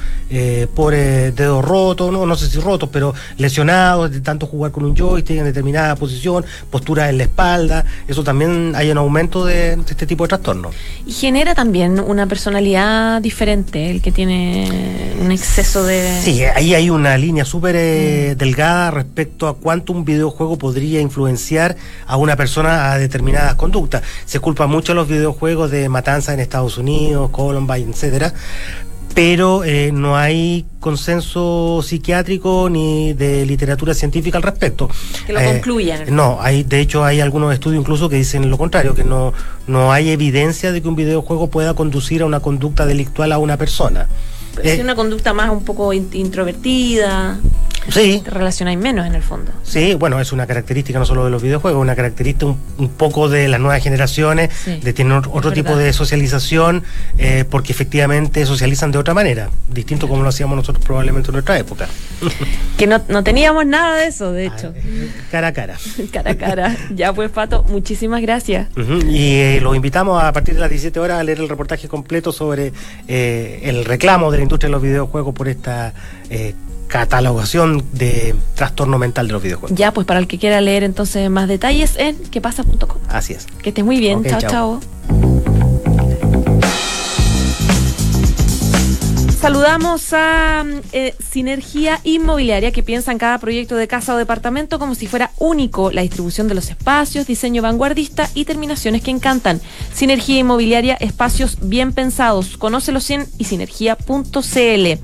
por 0.76 0.94
dedos 0.94 1.66
rotos, 1.66 2.12
no, 2.12 2.26
no 2.26 2.36
sé 2.36 2.50
si 2.50 2.60
rotos, 2.60 2.90
pero 2.92 3.14
lesionados 3.38 4.12
de 4.12 4.22
tanto 4.22 4.46
jugar 4.46 4.72
con 4.72 4.84
un 4.84 4.96
joystick 4.96 5.38
en 5.38 5.46
determinada 5.46 5.96
posición, 5.96 6.46
postura 6.70 7.10
en 7.10 7.18
la 7.18 7.24
espalda. 7.24 7.86
Eso 8.08 8.24
también 8.24 8.74
hay 8.76 8.89
un 8.92 8.98
aumento 8.98 9.46
de, 9.46 9.76
de 9.76 9.82
este 9.92 10.06
tipo 10.06 10.24
de 10.24 10.30
trastornos. 10.30 10.76
Y 11.06 11.12
genera 11.12 11.56
también 11.56 12.00
una 12.00 12.28
personalidad 12.28 13.22
diferente 13.22 13.90
el 13.90 14.02
que 14.02 14.12
tiene 14.12 15.14
un 15.22 15.32
exceso 15.32 15.84
de... 15.84 16.20
Sí, 16.22 16.44
ahí 16.44 16.74
hay 16.74 16.90
una 16.90 17.18
línea 17.18 17.46
súper 17.46 17.76
eh, 17.78 18.32
mm. 18.34 18.38
delgada 18.38 18.92
respecto 18.92 19.48
a 19.48 19.56
cuánto 19.56 19.94
un 19.94 20.06
videojuego 20.06 20.58
podría 20.58 21.02
influenciar 21.02 21.76
a 22.06 22.18
una 22.18 22.36
persona 22.36 22.92
a 22.92 22.98
determinadas 22.98 23.56
conductas. 23.56 24.04
Se 24.26 24.40
culpa 24.40 24.68
mucho 24.68 24.94
a 24.94 24.96
los 24.96 25.08
videojuegos 25.08 25.72
de 25.72 25.90
matanzas 25.90 26.34
en 26.34 26.40
Estados 26.40 26.78
Unidos, 26.78 27.30
Columbine, 27.32 27.92
etcétera, 27.92 28.34
pero 29.14 29.64
eh, 29.64 29.92
no 29.92 30.16
hay 30.16 30.66
consenso 30.80 31.82
psiquiátrico 31.84 32.70
ni 32.70 33.14
de 33.14 33.46
literatura 33.46 33.94
científica 33.94 34.38
al 34.38 34.44
respecto. 34.44 34.90
Que 35.26 35.34
lo 35.34 35.44
concluyan. 35.44 36.16
No, 36.16 36.38
hay, 36.42 36.64
de 36.64 36.80
hecho 36.80 37.04
hay 37.04 37.20
algunos 37.20 37.54
estudios 37.54 37.82
incluso 37.82 38.10
que 38.10 38.16
dicen 38.16 38.50
lo 38.50 38.58
contrario, 38.58 38.96
que 38.96 39.04
no, 39.04 39.34
no 39.68 39.92
hay 39.92 40.10
evidencia 40.10 40.72
de 40.72 40.82
que 40.82 40.88
un 40.88 40.96
videojuego 40.96 41.50
pueda 41.50 41.74
conducir 41.74 42.22
a 42.22 42.26
una 42.26 42.40
conducta 42.40 42.86
delictual 42.86 43.32
a 43.32 43.38
una 43.38 43.58
persona. 43.58 44.08
Es 44.64 44.80
una 44.80 44.96
conducta 44.96 45.34
más 45.34 45.50
un 45.50 45.64
poco 45.64 45.94
introvertida. 45.94 47.40
Sí. 47.92 48.22
Te 48.24 48.30
relacionáis 48.30 48.78
menos 48.78 49.06
en 49.08 49.16
el 49.16 49.24
fondo. 49.24 49.52
Sí, 49.64 49.96
bueno, 49.96 50.20
es 50.20 50.32
una 50.32 50.46
característica 50.46 51.00
no 51.00 51.06
solo 51.06 51.26
de 51.26 51.32
los 51.32 51.42
videojuegos, 51.42 51.82
una 51.82 51.96
característica 51.96 52.46
un, 52.46 52.90
poco 52.90 53.30
de 53.30 53.48
las 53.48 53.60
nuevas 53.60 53.82
generaciones, 53.82 54.50
de 54.66 54.94
tener 54.94 55.22
otro 55.32 55.52
tipo 55.52 55.76
de 55.76 55.94
socialización, 55.94 56.84
eh, 57.18 57.46
porque 57.50 57.72
efectivamente 57.72 58.46
socializan 58.46 58.92
de 58.92 58.98
otra 58.98 59.14
manera, 59.14 59.50
distinto 59.74 60.08
como 60.08 60.24
lo 60.24 60.30
hacíamos 60.30 60.56
nosotros 60.56 60.84
probablemente 60.86 61.30
en 61.30 61.34
nuestra 61.34 61.58
época. 61.58 61.88
Que 62.80 62.88
no, 62.88 63.02
teníamos 63.26 63.66
nada 63.66 63.98
de 63.98 64.08
eso, 64.08 64.32
de 64.32 64.46
hecho. 64.46 64.74
Ah, 64.74 64.80
eh, 64.82 65.10
cara 65.32 65.48
a 65.48 65.54
cara. 65.54 65.78
cara 66.14 66.32
a 66.32 66.38
cara. 66.38 66.78
Ya 66.96 67.12
pues, 67.12 67.30
Pato, 67.30 67.64
muchísimas 67.64 68.22
gracias. 68.22 68.70
Y 69.10 69.34
eh, 69.34 69.60
los 69.62 69.76
invitamos 69.76 70.24
a 70.24 70.32
partir 70.32 70.54
de 70.54 70.62
las 70.62 70.70
17 70.70 70.98
horas 70.98 71.20
a 71.20 71.24
leer 71.26 71.40
el 71.40 71.50
reportaje 71.50 71.90
completo 71.90 72.32
sobre 72.32 72.72
el 73.06 73.84
reclamo 73.84 74.32
de 74.32 74.38
la 74.38 74.44
industria 74.50 74.68
de 74.68 74.72
los 74.72 74.82
videojuegos 74.82 75.34
por 75.34 75.48
esta 75.48 75.94
catalogación 76.88 77.86
de 77.94 78.36
trastorno 78.56 78.98
mental 78.98 79.28
de 79.28 79.34
los 79.34 79.44
videojuegos. 79.44 79.78
Ya, 79.78 79.94
pues 79.94 80.08
para 80.08 80.20
el 80.20 80.28
que 80.28 80.40
quiera 80.40 80.60
leer 80.60 80.84
entonces 80.84 81.30
más 81.30 81.48
detalles 81.48 81.96
en 81.98 82.18
quepasa.com. 82.18 82.98
Así 83.08 83.34
es. 83.34 83.46
Que 83.62 83.70
estés 83.70 83.86
muy 83.86 84.00
bien. 84.00 84.24
chao, 84.26 84.42
chao. 84.42 84.80
Saludamos 89.40 90.12
a 90.12 90.66
eh, 90.92 91.16
Sinergia 91.32 92.02
Inmobiliaria 92.04 92.74
que 92.74 92.84
piensa 92.84 93.14
en 93.14 93.18
cada 93.18 93.38
proyecto 93.38 93.78
de 93.78 93.88
casa 93.88 94.14
o 94.14 94.18
departamento 94.18 94.80
como 94.80 94.96
si 94.96 95.08
fuera 95.08 95.32
único. 95.38 95.92
La 95.92 96.02
distribución 96.02 96.50
de 96.50 96.56
los 96.56 96.70
espacios, 96.70 97.26
diseño 97.26 97.62
vanguardista 97.62 98.30
y 98.34 98.44
terminaciones 98.44 99.02
que 99.02 99.12
encantan. 99.12 99.62
Sinergia 99.94 100.40
Inmobiliaria, 100.40 100.96
espacios 100.96 101.58
bien 101.62 101.94
pensados. 101.94 102.58
Conócelos 102.58 103.10
en 103.12 103.28
sinergia.cl. 103.42 105.00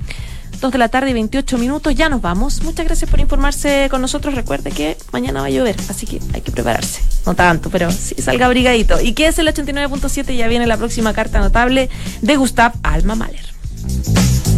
2 0.60 0.72
de 0.72 0.78
la 0.78 0.88
tarde 0.88 1.10
y 1.10 1.14
28 1.14 1.56
minutos, 1.56 1.94
ya 1.94 2.10
nos 2.10 2.20
vamos. 2.20 2.62
Muchas 2.62 2.84
gracias 2.84 3.10
por 3.10 3.20
informarse 3.20 3.88
con 3.90 4.02
nosotros. 4.02 4.34
Recuerde 4.34 4.70
que 4.70 4.98
mañana 5.12 5.40
va 5.40 5.46
a 5.46 5.50
llover, 5.50 5.76
así 5.88 6.06
que 6.06 6.20
hay 6.34 6.42
que 6.42 6.52
prepararse. 6.52 7.00
No 7.24 7.34
tanto, 7.34 7.70
pero 7.70 7.90
sí 7.90 8.14
salga 8.18 8.46
abrigadito. 8.46 9.00
Y 9.00 9.14
que 9.14 9.28
es 9.28 9.38
el 9.38 9.48
89.7, 9.48 10.36
ya 10.36 10.46
viene 10.46 10.66
la 10.66 10.76
próxima 10.76 11.14
carta 11.14 11.40
notable 11.40 11.88
de 12.20 12.36
Gustav 12.36 12.74
Alma 12.82 13.14
Mahler. 13.14 13.45
Thank 13.88 14.46
you. 14.48 14.55